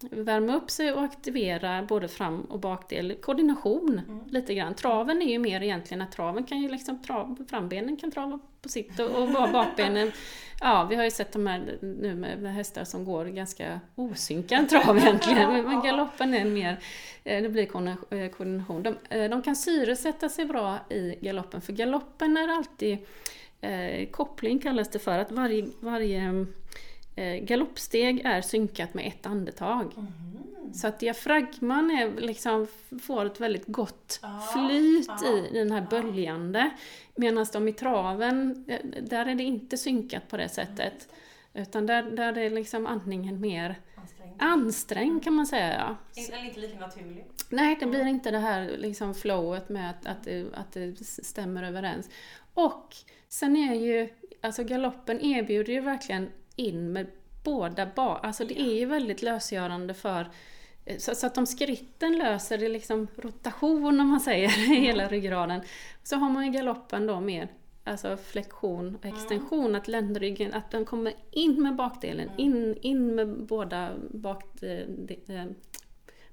[0.00, 3.16] värma upp sig och aktivera både fram och bakdel.
[3.20, 4.74] Koordination lite grann.
[4.74, 8.68] Traven är ju mer egentligen att traven kan ju liksom trav, frambenen kan trava på
[8.68, 10.12] sitt och, och bakbenen.
[10.60, 14.98] Ja, vi har ju sett de här nu med, hästar som går ganska osynkad trav
[14.98, 15.64] egentligen.
[15.64, 16.78] Men, galoppen är mer,
[17.24, 18.82] eh, det blir eh, koordination.
[18.82, 22.98] De, eh, de kan syresätta sig bra i galoppen för galoppen är alltid
[23.60, 26.46] eh, koppling kallas det för, att varje, varje
[27.42, 29.92] galoppsteg är synkat med ett andetag.
[30.74, 32.66] Så att diafragman är, liksom,
[33.02, 36.70] får ett väldigt gott Ja, flyt ja, i den här böljande.
[37.16, 41.08] Medan de i traven, eh, där är det inte synkat på det sättet.
[41.54, 44.34] Utan där, där är liksom andningen mer Ansträngd.
[44.38, 45.96] ansträngd kan man säga.
[46.14, 46.22] Ja.
[46.22, 47.26] Eller inte lika naturlig.
[47.48, 51.62] Nej, det blir inte det här liksom flowet med att, att, det, att det stämmer
[51.62, 52.10] överens.
[52.54, 52.96] Och
[53.28, 54.08] sen är ju,
[54.40, 57.06] alltså galoppen erbjuder ju verkligen in med
[57.44, 60.28] båda ba Alltså det är ju väldigt lösgörande för
[60.98, 65.60] så, så att om skritten löser det liksom rotation om man säger i hela ryggraden
[66.02, 67.48] så har man ju galoppen då mer
[67.84, 73.28] alltså flexion och extension, att ländryggen, att den kommer in med bakdelen, in, in med
[73.28, 74.84] båda bak, de,
[75.26, 75.54] de,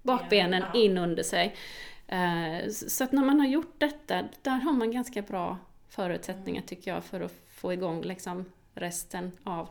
[0.01, 0.80] bakbenen Ja.
[0.80, 1.55] in under sig.
[2.07, 5.57] Eh, Så att när man har gjort detta, där har man ganska bra
[5.89, 9.69] förutsättningar tycker jag för att få igång liksom resten av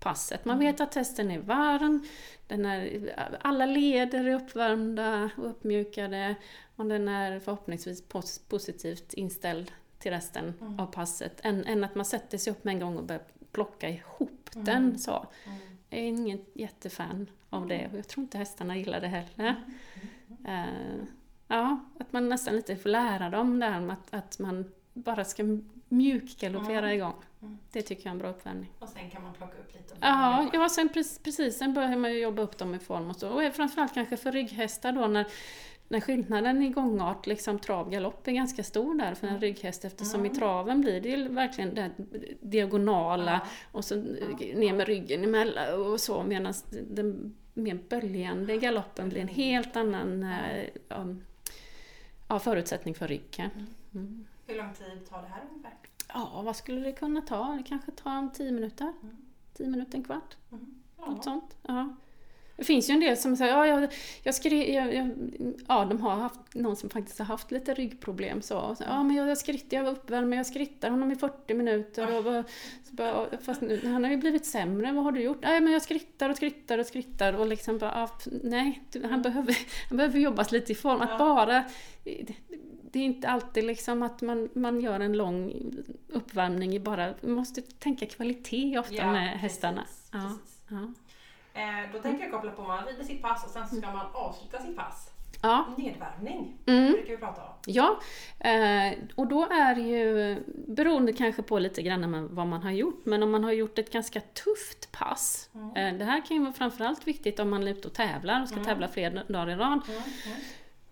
[0.00, 0.44] passet.
[0.44, 2.06] Man vet att testen är varm,
[2.46, 6.34] den är, alla leder är uppvärmda och uppmjukade
[6.76, 11.40] och den är förhoppningsvis pos- positivt inställd till resten av passet.
[11.42, 13.22] Än, än att man sätter sig upp med en gång och börjar
[13.52, 15.26] plocka ihop den så.
[15.90, 19.64] Jag är ingen jättefan av det och jag tror inte hästarna gillar det heller.
[20.46, 21.04] Eh,
[21.48, 25.24] ja, att man nästan lite får lära dem det här med att, att man bara
[25.24, 25.42] ska
[25.88, 27.14] mjukgaloppera igång.
[27.72, 28.72] Det tycker jag är en bra uppvärmning.
[28.78, 29.94] Och sen kan man plocka upp lite.
[30.00, 31.58] Ja, ja sen, pre- precis.
[31.58, 33.28] Sen börjar man ju jobba upp dem i form och så.
[33.28, 35.26] Och framförallt kanske för rygghästar då när,
[35.88, 40.26] när skillnaden i gångart, liksom trav galopp, är ganska stor där för en rygghäst eftersom
[40.26, 41.90] i traven blir det ju verkligen det
[42.40, 43.94] diagonala och så
[44.54, 46.54] ner med ryggen emellan och så medan
[46.90, 50.68] den mer böljande galoppen blir en helt annan eh,
[52.28, 53.50] ja, förutsättning för ryggen.
[53.94, 54.26] Mm.
[54.46, 55.72] Hur lång tid tar det här ungefär?
[56.08, 57.54] Ja, vad skulle det kunna ta?
[57.58, 58.92] Det kanske tar 10 minuter?
[59.54, 60.36] 10 minuter, en kvart?
[61.06, 61.56] Något sånt.
[61.62, 61.96] Ja.
[62.56, 65.10] Det finns ju en del som säger, ja, jag, jag skrev, jag, jag,
[65.68, 68.76] ja de har haft någon som faktiskt har haft lite ryggproblem så.
[68.80, 72.44] Ja men jag, jag skrittar, jag var uppvärmd jag skrittar honom i 40 minuter och
[72.90, 75.42] bara, fast nu, han har ju blivit sämre, vad har du gjort?
[75.42, 79.56] Nej men jag skrittar och skrittar och skrittar och liksom bara, ja, nej, han behöver,
[79.88, 81.00] han behöver jobbas lite i form.
[81.00, 81.64] Att bara,
[82.92, 85.52] det, är inte alltid liksom att man, man gör en lång
[86.08, 89.84] uppvärmning i bara, man måste tänka kvalitet ofta Ja, med precis, hästarna.
[90.12, 90.62] Ja, precis.
[90.68, 90.92] ja.
[91.60, 94.06] Eh, då tänker jag koppla på, man rider sitt pass och sen så ska man
[94.12, 95.10] avsluta sitt pass.
[95.42, 95.64] ja.
[95.76, 96.92] Nedvärmning Mm.
[96.92, 97.48] brukar vi prata om.
[97.66, 98.00] Ja,
[98.40, 100.36] eh, och då är ju
[100.68, 103.92] beroende kanske på lite grann vad man har gjort, men om man har gjort ett
[103.92, 105.50] ganska tufft pass.
[105.76, 108.48] Eh, det här kan ju vara framförallt viktigt om man är ute och tävlar och
[108.48, 109.80] ska tävla flera dagar i rad.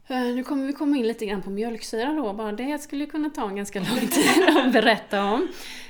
[0.07, 3.31] Eh, nu kommer vi komma in lite grann på mjölksyra då, bara det skulle kunna
[3.31, 5.49] ta en ganska lång tid att berätta om.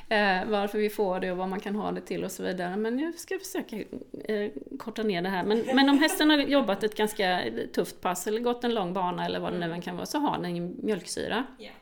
[0.09, 2.77] Eh, varför vi får det och vad man kan ha det till och så vidare.
[2.77, 3.77] Men jag ska försöka
[4.25, 5.45] eh, korta ner det här.
[5.45, 7.43] Men, men om hästen har jobbat ett ganska
[7.75, 10.19] tufft pass eller gått en lång bana eller vad det nu än kan vara, så
[10.19, 11.45] har den ju mjölksyra.
[11.59, 11.75] Yeah.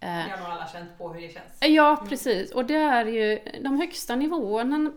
[0.00, 1.58] Eh, Det har nog alla känt på hur det känns.
[1.60, 2.52] Ja, precis.
[2.52, 4.92] Och det är ju de högsta nivåerna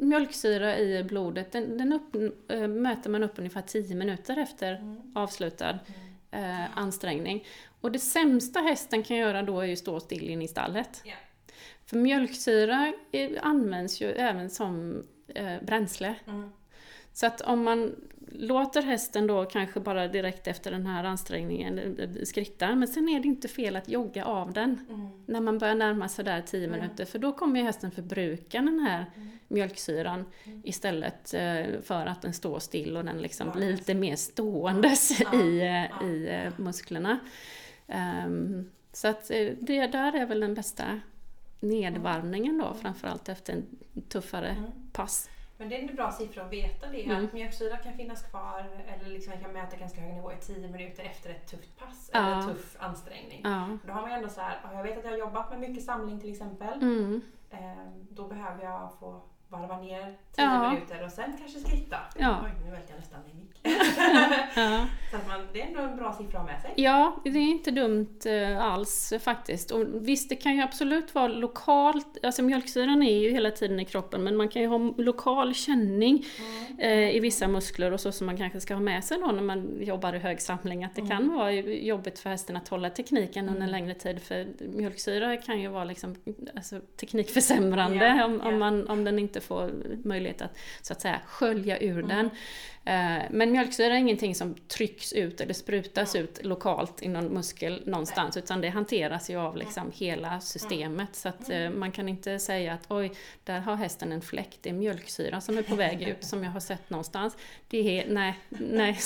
[0.00, 2.14] mjölksyra i blodet, den, den upp,
[2.50, 5.78] äh, mäter man upp ungefär 10 minuter efter avslutad
[6.30, 7.44] eh, ansträngning.
[7.80, 11.02] Och det sämsta hästen kan göra då är ju stå still inne i stallet.
[11.04, 11.14] Ja.
[11.86, 15.02] För mjölksyra eh, används ju även som
[15.34, 16.14] eh, bränsle.
[16.26, 16.50] Mm.
[17.12, 17.94] Så att om man
[18.32, 23.20] låter hästen då kanske bara direkt efter den här ansträngningen eh, skritta, men sen är
[23.20, 25.08] det inte fel att jogga av den Mm.
[25.26, 28.80] när man börjar närma sig där 10 minuter, för då kommer ju hästen förbruka den
[28.80, 29.28] här Mm.
[29.48, 30.24] mjölksyran
[30.64, 35.60] istället eh, för att den står still och den liksom blir lite mer ståendes i,
[35.60, 37.18] eh, i eh, musklerna.
[37.86, 41.00] Ehm, så att eh, det där är väl den bästa
[41.60, 43.64] nedvarvningen då, framförallt efter en
[44.08, 44.70] tuffare Mm.
[44.92, 45.28] pass.
[45.58, 47.24] Men det är en bra siffra att veta det, Mm.
[47.24, 50.68] att mjölksyra kan finnas kvar eller liksom man kan mäta ganska hög nivå i 10
[50.68, 52.18] minuter efter ett tufft pass Ja.
[52.26, 53.40] eller tuff ansträngning.
[53.44, 53.78] Ja.
[53.86, 55.60] Då har man ju ändå så här, ja, jag vet att jag har jobbat med
[55.60, 56.82] mycket samling till exempel.
[56.82, 57.20] Mm.
[57.50, 60.70] Ehm, då behöver jag få varva ner 10 Ja.
[60.70, 61.96] minuter och sen kanske skritta.
[62.18, 62.36] Ja.
[62.44, 63.50] Oj, nu välte jag nästan min mick.
[64.56, 64.86] Ja.
[65.10, 66.72] så att man, det är ändå en bra siffra att ha med sig.
[66.76, 69.70] Ja, det är inte dumt eh, alls faktiskt.
[69.70, 73.84] Och visst, det kan ju absolut vara lokalt, alltså mjölksyran är ju hela tiden i
[73.84, 76.24] kroppen, men man kan ju ha lokal känning
[76.78, 79.42] eh, i vissa muskler och så som man kanske ska ha med sig då när
[79.42, 80.84] man jobbar i hög samling.
[80.84, 84.46] Att det kan vara jobbigt för hästen att hålla tekniken under en längre tid, för
[84.76, 86.14] mjölksyra kan ju vara liksom,
[86.56, 89.70] alltså, teknikförsämrande Ja, om, om, man, om den inte får
[90.04, 92.30] möjlighet att så att säga skölja ur den.
[92.86, 97.82] Eh, Men mjölksyra är ingenting som trycks ut eller sprutas ut lokalt i någon muskel
[97.86, 101.16] någonstans, utan det hanteras ju av liksom hela systemet.
[101.16, 103.12] Så att eh, man kan inte säga att oj,
[103.44, 106.50] där har hästen en fläck, det är mjölksyra som är på väg ut, som jag
[106.50, 107.36] har sett någonstans.
[107.68, 108.98] Det är, nej, nej,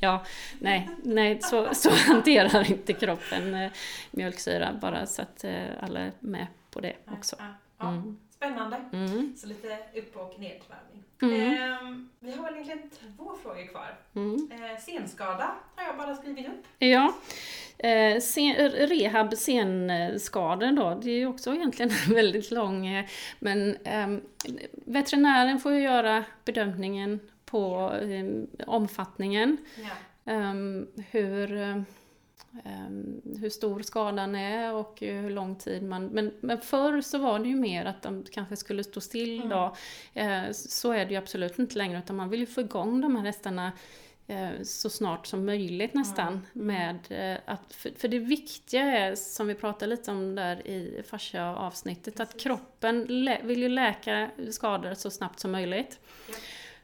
[0.00, 0.24] ja,
[0.58, 3.70] nej, nej, så, så hanterar inte kroppen eh,
[4.10, 5.44] mjölksyra, bara så att
[5.80, 7.36] alla är med på det också.
[7.80, 8.16] Mm.
[8.44, 8.80] Spännande.
[8.92, 11.04] Mm, Så lite upp och nedvärmning.
[11.22, 11.40] Mm.
[11.62, 13.94] Ehm, vi har väl egentligen två frågor kvar.
[14.14, 14.48] mm.
[14.52, 16.66] Eh, senskada har jag bara skrivit upp.
[16.78, 17.14] Ja,
[17.78, 23.04] eh, sen, rehab senskador då, det är ju också egentligen en väldigt lång, eh,
[23.38, 24.08] men eh,
[24.86, 28.24] veterinären får ju göra bedömningen på eh,
[28.68, 30.32] omfattningen, Ja.
[30.32, 30.54] eh,
[31.10, 31.84] hur, eh, ehm,
[33.40, 36.06] hur stor skadan är och hur lång tid man...
[36.06, 39.48] Men, men förr så var det ju mer att de kanske skulle stå still Mm.
[39.48, 39.76] då.
[40.14, 43.16] Eh, så är det ju absolut inte längre utan man vill ju få igång de
[43.16, 43.72] här hästarna
[44.26, 46.46] eh, så snart som möjligt nästan.
[46.54, 46.66] Mm.
[46.66, 46.98] Med,
[47.34, 52.20] eh, att, för, för det viktiga är, som vi pratade lite om där i fascia-avsnittet,
[52.20, 52.42] att Precis.
[52.42, 55.98] kroppen lä- vill ju läka skador så snabbt som möjligt.
[56.28, 56.34] Ja.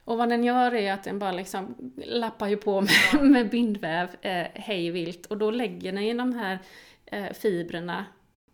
[0.03, 1.75] Och vad den gör är att den bara liksom
[2.05, 6.33] lappar ju på med, med bindväv eh, hej vilt och då lägger den ju de
[6.33, 6.59] här
[7.05, 8.05] eh, fibrerna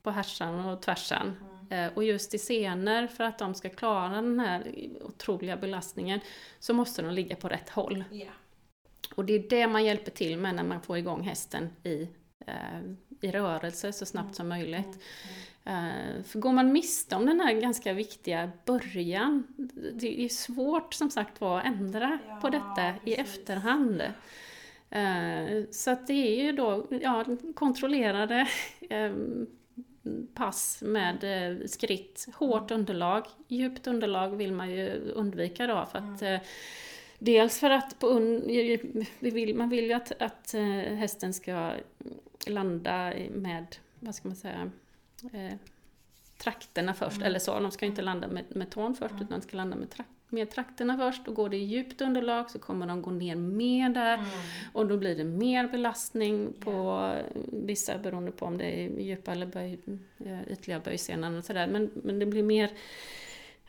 [0.03, 1.35] på härsan och tvärsan.
[1.69, 1.85] Mm.
[1.85, 6.19] Eh, och just i senor, för att de ska klara den här otroliga belastningen,
[6.59, 8.03] så måste de ligga på rätt håll.
[8.11, 8.31] Ja.
[9.15, 12.09] Och det är det man hjälper till med när man får igång hästen i,
[12.47, 12.79] eh,
[13.21, 14.87] i rörelse så snabbt som möjligt.
[14.87, 15.29] Eh,
[16.23, 19.43] för går man miste om den här ganska viktiga början,
[19.93, 23.37] det är svårt som sagt var att ändra Ja, på detta i precis.
[23.37, 24.01] efterhand.
[24.89, 28.47] Eh, så att det är ju då ja, kontrollerade
[28.89, 29.13] eh,
[30.33, 33.25] pass med eh, skritt, hårt underlag.
[33.47, 36.37] Djupt underlag vill man ju undvika då för att eh,
[37.19, 38.43] Dels för att på un,
[39.55, 40.61] man vill ju att, att eh,
[40.95, 41.71] hästen ska
[42.47, 44.71] landa med, vad ska man säga,
[45.33, 45.57] eh,
[46.37, 47.27] trakterna först, Mm.
[47.27, 47.59] eller så.
[47.59, 49.23] De ska inte landa med, med tån först, Mm.
[49.23, 51.25] utan de ska landa med, trak, med trakterna först.
[51.25, 54.13] Då går det i djupt underlag så kommer de gå ner mer där.
[54.13, 54.29] Mm.
[54.73, 57.11] Och då blir det mer belastning på
[57.51, 59.79] vissa beroende på om det är djupa eller böj,
[60.25, 61.67] eh, ytliga böjsenan och sådär.
[61.67, 62.69] Men, men det blir mer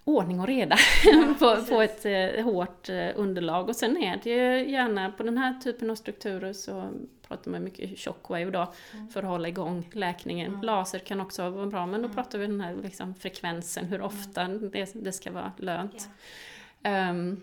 [0.05, 3.69] ordning och reda Ja, på, på ett eh, hårt eh, underlag.
[3.69, 6.89] Och sen är det ju gärna på den här typen av strukturer så
[7.29, 9.09] pratar man mycket shockwave då Mm.
[9.09, 10.47] för att hålla igång läkningen.
[10.49, 10.63] Mm.
[10.63, 12.15] Laser kan också vara bra men då Mm.
[12.15, 16.09] pratar vi den här liksom, frekvensen, hur ofta det, det ska vara lönt.
[16.83, 16.91] Ja.
[16.91, 17.41] Ehm,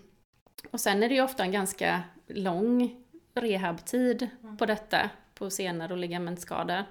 [0.70, 2.96] och sen är det ju ofta en ganska lång
[3.34, 4.56] rehabtid Mm.
[4.56, 6.84] på detta, på senor och ligamentskador.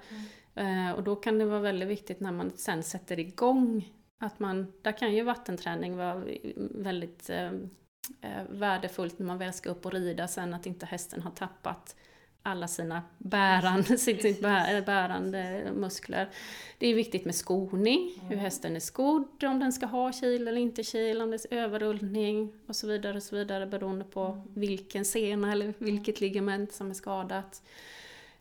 [0.54, 4.72] Eh, och då kan det vara väldigt viktigt när man sen sätter igång att man,
[4.82, 6.22] där kan ju vattenträning vara
[6.70, 7.46] väldigt eh,
[8.20, 11.96] eh, värdefullt när man väl ska upp och rida sen, att inte hästen har tappat
[12.46, 16.28] alla sina bärande, sitt, sitt bär, bärande muskler.
[16.78, 18.38] Det är viktigt med skoning, hur Mm.
[18.38, 22.52] hästen är skodd, om den ska ha kil eller inte kil, om det är överrullning
[22.66, 24.42] och så vidare, och så vidare beroende på Mm.
[24.54, 27.62] vilken sena eller vilket ligament som är skadat.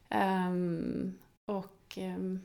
[0.09, 1.13] Ehm,
[1.45, 2.39] och ehm,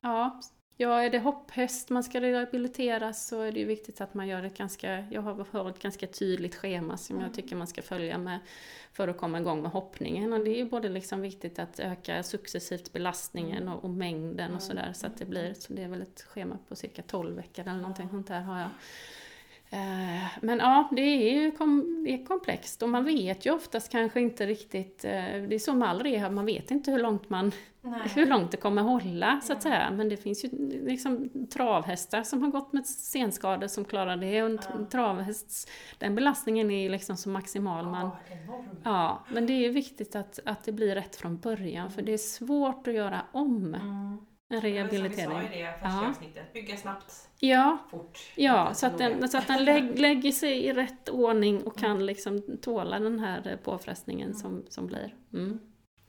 [0.00, 0.40] ja,
[0.80, 4.42] ja, är det hopphäst man ska rehabiliteras så är det ju viktigt att man gör
[4.42, 7.26] ett ganska, jag har ett ganska tydligt schema som Mm.
[7.26, 8.38] jag tycker man ska följa med
[8.92, 10.32] för att komma igång med hoppningen.
[10.32, 14.56] Och det är ju både liksom viktigt att öka successivt belastningen och, och mängden Mm.
[14.56, 17.36] och sådär så att det blir, så det är väl ett schema på cirka 12
[17.36, 18.68] veckor eller någonting sånt där har jag.
[19.72, 23.92] Eh, Men ja, det är ju kom, det är komplext och man vet ju oftast
[23.92, 25.10] kanske inte riktigt, eh,
[25.48, 27.52] det är så med all rehab, man vet inte hur långt man
[27.82, 28.00] Nej.
[28.14, 29.90] hur långt det kommer hålla så att säga.
[29.90, 30.48] Men det finns ju
[30.86, 34.42] liksom travhästar som har gått med senskador som klarar det.
[34.42, 34.86] Och en Ja.
[35.98, 37.86] den belastningen är ju liksom så maximal.
[37.86, 38.10] Man,
[38.84, 42.18] ja, men det är viktigt att, att det blir rätt från början för det är
[42.18, 44.18] svårt att göra om Mm.
[44.50, 45.30] En Det var som vi rehabilitering.
[45.30, 46.08] sa i det första Ja.
[46.08, 48.18] avsnittet, bygga snabbt, Ja, fort.
[48.34, 51.90] ja så att den, så att den lägg, lägger sig i rätt ordning och kan
[51.90, 52.02] Mm.
[52.02, 54.38] liksom tåla den här eh, påfrestningen Mm.
[54.40, 55.14] som, som blir.
[55.32, 55.58] Mm.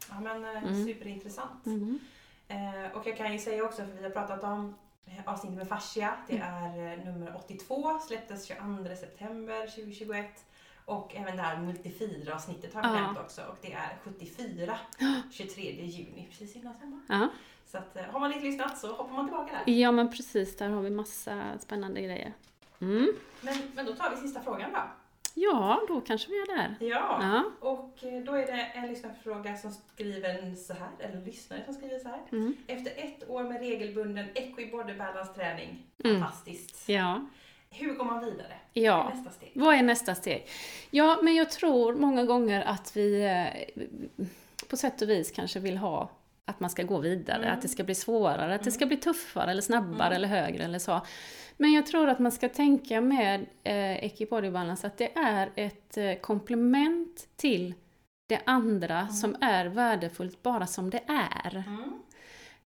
[0.09, 0.85] Ja, men eh, Mm.
[0.85, 1.65] superintressant.
[1.65, 1.99] Mm.
[2.47, 4.75] Eh, och jag kan ju säga också, för vi har pratat om
[5.05, 6.13] eh, avsnittet med fascia.
[6.27, 6.79] Det Mm.
[6.83, 10.45] är nummer 82, släpptes 22 september 2021.
[10.85, 12.93] Och även det här multifira-avsnittet har vi Ja.
[13.01, 13.41] nämnt också.
[13.41, 14.77] Och det är 74,
[15.31, 17.29] 23 juni, precis innan sommaren.
[17.71, 19.73] Så att, eh, har man inte lyssnat så hoppar man tillbaka där.
[19.73, 20.57] ja, men precis.
[20.57, 22.33] Där har vi massa spännande grejer.
[22.81, 23.13] Mm.
[23.41, 24.79] Men, men då tar vi sista frågan då.
[25.33, 26.75] Ja, då kanske vi är där.
[26.79, 27.43] Ja, Ja.
[27.69, 31.99] och eh, då är det en lyssnarfråga som skriver så här, eller lyssnare som skriver
[31.99, 32.19] så här.
[32.31, 32.55] Mm.
[32.67, 36.21] Efter ett år med regelbunden equi body balance träning, Mm.
[36.21, 36.89] fantastiskt.
[36.89, 37.25] Ja.
[37.69, 38.53] Hur går man vidare?
[38.73, 39.03] ja.
[39.03, 39.51] Vad är nästa steg?
[39.55, 40.47] Vad är nästa steg?
[40.89, 44.25] Ja, men jag tror många gånger att vi eh,
[44.69, 46.09] på sätt och vis kanske vill ha
[46.51, 47.53] att man ska gå vidare, Mm.
[47.53, 50.15] att det ska bli svårare, att det ska bli tuffare eller snabbare Mm.
[50.15, 51.01] eller högre eller så.
[51.57, 55.97] Men jag tror att man ska tänka med eh, Equibody Balance att det är ett
[55.97, 57.73] eh, komplement till
[58.29, 59.11] det andra Mm.
[59.11, 61.63] som är värdefullt bara som det är.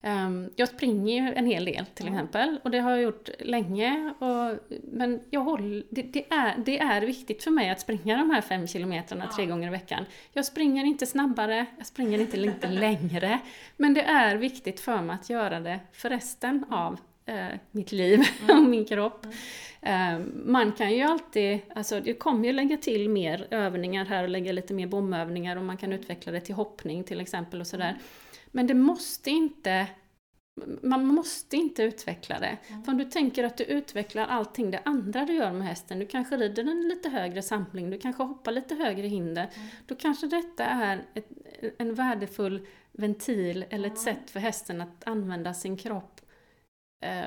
[0.05, 0.27] Mm.
[0.27, 2.15] Ehm, jag springer ju en hel del till Mm.
[2.19, 4.15] exempel och det har jag gjort länge.
[4.19, 8.31] Och, men jag håller, det, det, är, det är viktigt för mig att springa de
[8.31, 9.37] här fem kilometrarna Ja.
[9.37, 10.05] tre gånger i veckan.
[10.33, 13.39] Jag springer inte snabbare, jag springer inte lite längre.
[13.77, 18.21] Men det är viktigt för mig att göra det för resten av eh, mitt liv
[18.49, 19.27] och min kropp.
[19.81, 24.29] Eh, man kan ju alltid, alltså det kommer ju lägga till mer övningar här och
[24.29, 27.97] lägga lite mer bomövningar och man kan utveckla det till hoppning till exempel och sådär.
[28.55, 29.89] Men det måste inte
[30.83, 32.59] man måste inte utveckla det.
[32.85, 36.07] För om du tänker att du utvecklar allting det andra du gör med hästen, du
[36.07, 39.51] kanske rider en lite högre samling, du kanske hoppar lite högre hinder,
[39.87, 41.29] då kanske detta är ett,
[41.79, 46.21] en värdefull ventil eller ett sätt för hästen att använda sin kropp
[47.05, 47.27] eh,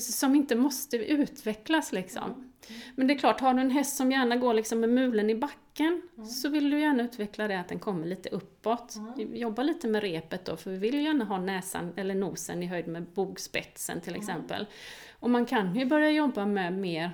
[0.00, 2.47] som inte måste utvecklas liksom.
[2.94, 5.34] Men det är klart, har du en häst som gärna går liksom med mulen i
[5.34, 8.94] backen så vill du gärna utveckla det att den kommer lite uppåt.
[9.16, 12.66] Jobba lite med repet då, för vi vill ju gärna ha näsan eller nosen i
[12.66, 14.66] höjd med bogspetsen till exempel.
[15.20, 17.10] Och man kan ju börja jobba med mer,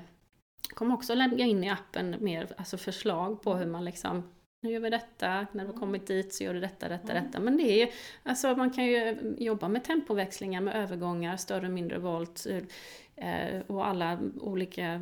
[0.75, 4.23] kommer också lägga in i appen mer alltså förslag på hur man liksom
[4.65, 7.41] nu gör vi detta, när du har kommit dit så gör du detta, detta, detta.
[7.41, 7.89] Men det är
[8.23, 12.47] alltså man kan ju jobba med tempoväxlingar, med övergångar, större och mindre volt
[13.17, 15.01] eh, och alla olika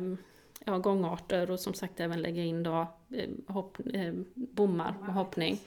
[0.65, 5.59] ja, gångarter och som sagt även lägga in då eh, hopp, eh, bommar och hoppning.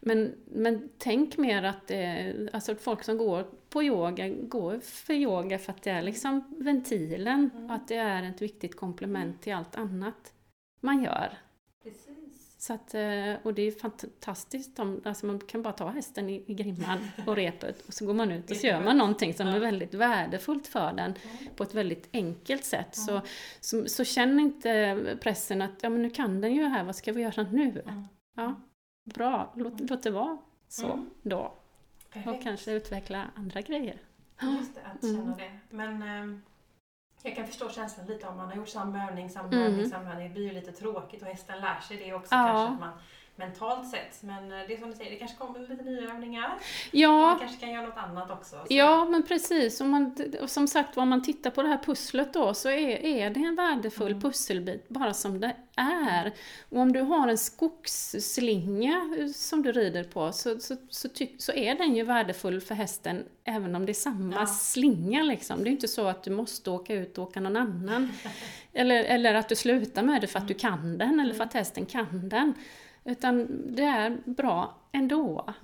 [0.00, 5.58] Men, men tänk mer att eh, alltså folk som går på yoga går för yoga
[5.58, 9.76] för att det är liksom ventilen och att det är ett viktigt komplement till allt
[9.76, 10.32] annat
[10.80, 11.38] man gör.
[12.60, 16.44] Så att, eh, och det är fantastiskt, om, alltså man kan bara ta hästen i,
[16.46, 19.48] i grimman och repet och så går man ut och så gör man någonting som
[19.48, 21.14] är väldigt värdefullt för den
[21.56, 22.96] på ett väldigt enkelt sätt.
[22.96, 23.20] Så,
[23.60, 27.12] så, så känn inte pressen att ja, men nu kan den ju här, vad ska
[27.12, 27.82] vi göra nu?
[28.36, 28.54] Ja,
[29.04, 30.38] bra, låt, låt det vara
[30.68, 31.54] så då.
[32.26, 33.98] Och kanske utveckla andra grejer.
[34.42, 35.58] Just det, att känna det.
[35.70, 36.42] Men ehm,
[37.22, 39.62] jag kan förstå känslan lite om man har gjort samma övning, samma Mm.
[39.62, 40.28] övning, samma övning.
[40.28, 42.46] Det blir ju lite tråkigt och hästen lär sig det också Ja.
[42.46, 42.98] kanske att man
[43.38, 44.22] mentalt sett.
[44.22, 46.48] Men eh, det är som du säger, det kanske kommer lite nya övningar.
[46.54, 46.60] Och
[46.90, 48.50] Ja, man kanske kan göra något annat också.
[48.56, 48.66] Så.
[48.74, 49.80] Ja, men precis.
[49.80, 53.04] Om man, och som sagt, om man tittar på det här pusslet då så är,
[53.06, 54.20] är det en värdefull Mm.
[54.20, 56.32] pusselbit, bara som det är.
[56.68, 61.34] Och om du har en skogsslinga eh, som du rider på så, så, så, tyck,
[61.42, 64.46] så är den ju värdefull för hästen även om det är samma Ja.
[64.46, 65.64] slinga liksom.
[65.64, 68.12] Det är inte så att du måste åka ut och åka någon annan.
[68.72, 71.52] eller, eller att du slutar med det för att du kan den eller för att
[71.54, 72.54] hästen kan den.
[73.08, 73.46] Utan
[73.76, 75.54] det är bra ändå.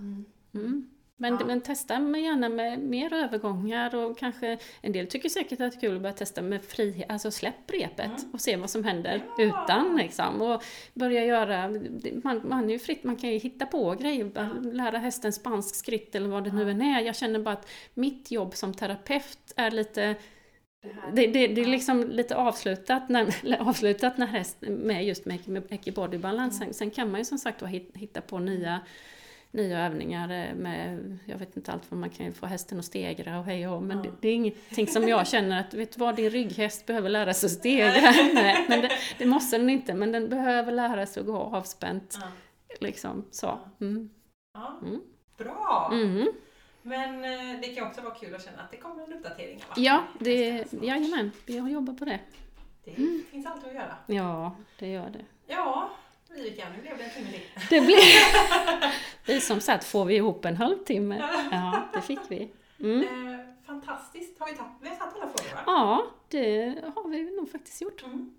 [0.54, 0.88] Mm.
[1.16, 1.46] Men, Ja.
[1.46, 5.76] men testa med, gärna med mer övergångar och kanske en del tycker säkert att det
[5.76, 9.22] är kul att börja testa med frihet, alltså släpp repet och se vad som händer
[9.38, 9.44] Ja.
[9.44, 10.42] utan liksom.
[10.42, 10.62] Och
[10.94, 11.70] börja göra,
[12.24, 15.74] man, man är ju fritt, man kan ju hitta på grejer, bara lära hästen spansk
[15.74, 17.00] skritt eller vad det nu än är.
[17.00, 20.14] Jag känner bara att mitt jobb som terapeut är lite
[21.12, 23.34] det, det, det är liksom lite avslutat när,
[23.68, 26.58] avslutat när häst, med just med, Eki Body Balance.
[26.58, 27.62] Sen, sen kan man ju som sagt
[27.94, 28.80] hitta på nya,
[29.50, 33.38] nya övningar eh, med, jag vet inte allt vad man kan få hästen att stegra
[33.38, 36.16] och hej och men det, det är ingenting som jag känner att, vet du vad,
[36.16, 38.10] din rygghäst behöver lära sig att stegra.
[38.34, 42.18] Nej, men det, måste den inte, men den behöver lära sig att gå avspänt.
[42.80, 43.58] Liksom så.
[43.80, 44.10] Mm.
[44.54, 44.80] Ja.
[44.82, 45.00] Mm.
[45.36, 45.90] Bra!
[45.92, 46.28] Mm.
[46.86, 49.62] Men eh, det kan också vara kul att känna att det kommer en uppdatering.
[49.68, 50.24] av Ja, appen.
[50.24, 50.84] det, Nästa snart.
[50.84, 52.20] jajamän, vi jobbar på det.
[52.84, 52.92] Det
[53.30, 53.96] finns alltid att göra.
[54.06, 55.24] Ja, det gör det.
[55.46, 55.90] Ja,
[56.30, 57.40] Vivica, nu blev det en timme till.
[57.70, 57.98] Det blev...
[59.26, 61.28] vi som sagt, får vi ihop en halvtimme?
[61.50, 62.50] Ja, det fick vi.
[62.80, 63.00] Mm.
[63.00, 64.38] Eh, fantastiskt.
[64.38, 65.62] Har vi, tagit, vi har tagit alla frågor va?
[65.66, 68.02] Ja, det har vi nog faktiskt gjort.
[68.04, 68.34] Mm.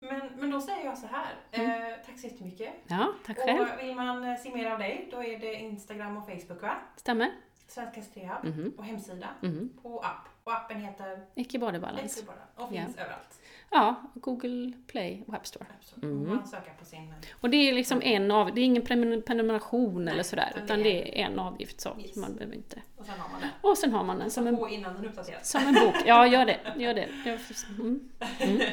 [0.00, 1.34] Men, men då säger jag så här.
[1.50, 2.72] Eh, tack så jättemycket.
[2.86, 3.60] Ja, tack själv.
[3.60, 6.74] Och vill man eh, se mer av dig, då är det Instagram och Facebook va?
[6.96, 7.30] Stämmer.
[7.68, 8.72] Svenska Hästrehab Mhm.
[8.78, 9.70] och hemsida Mhm.
[9.82, 10.28] och app.
[10.44, 12.22] Och appen heter Icke body balance.
[12.54, 13.40] Och finns överallt.
[13.70, 15.66] Ja, Google Play och App Store.
[16.02, 16.28] Mm.
[16.28, 17.14] Man söker på sin...
[17.40, 20.64] Och det är liksom en av, det är ingen prenumer- prenumeration eller Nej, sådär, utan
[20.64, 21.96] utan det är en avgift så.
[22.00, 22.16] Yes.
[22.16, 22.82] Man behöver inte.
[22.96, 23.50] Och sen har man den.
[23.62, 25.50] Och sen har man den som en, På innan den uppdateras.
[25.50, 25.94] som en bok.
[26.06, 26.58] Ja, gör det.
[26.76, 27.08] Gör det.
[27.38, 28.08] Får- Mm.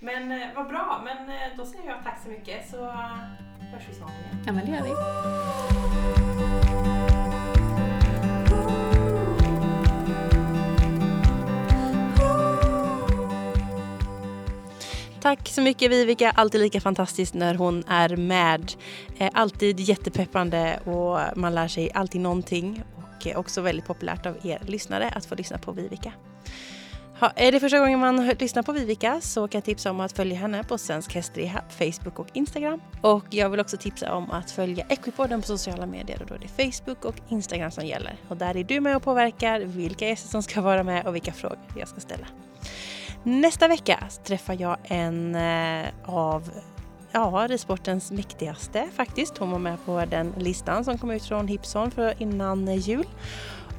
[0.00, 3.06] Men eh, vad bra, men eh, då säger jag tack så mycket så eh,
[3.72, 4.42] hörs vi snart igen.
[4.46, 4.90] Ja, men det gör vi.
[15.24, 18.72] Tack så mycket Vivica, alltid lika fantastiskt när hon är med.
[19.18, 24.36] Eh, alltid jättepeppande och man lär sig alltid någonting och eh, också väldigt populärt av
[24.46, 26.12] er lyssnare att få lyssna på Vivica.
[27.20, 30.12] Ha, är det första gången man lyssnar på Vivica så kan jag tipsa om att
[30.12, 32.80] följa henne på Svensk Hästrehab, Facebook och Instagram.
[33.00, 36.38] Och jag vill också tipsa om att följa Equipodden på sociala medier och då är
[36.38, 38.16] det Facebook och Instagram som gäller.
[38.28, 41.32] Och där är du med och påverkar vilka gäster som ska vara med och vilka
[41.32, 42.26] frågor jag ska ställa.
[43.26, 46.50] Nästa vecka träffar jag en eh, av
[47.12, 49.38] ja, ridsportens mäktigaste faktiskt.
[49.38, 53.06] Hon var med på den listan som kom ut från Hipson för innan jul.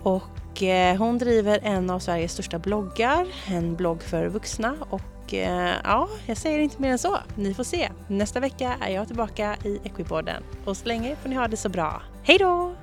[0.03, 5.73] Och eh, hon driver en av Sveriges största bloggar, en blogg för vuxna och eh,
[5.83, 7.17] ja, jag säger inte mer än så.
[7.35, 7.89] Ni får se.
[8.07, 11.69] Nästa vecka är jag tillbaka i Equipodden och så länge får ni ha det så
[11.69, 12.01] bra.
[12.23, 12.75] Hej då!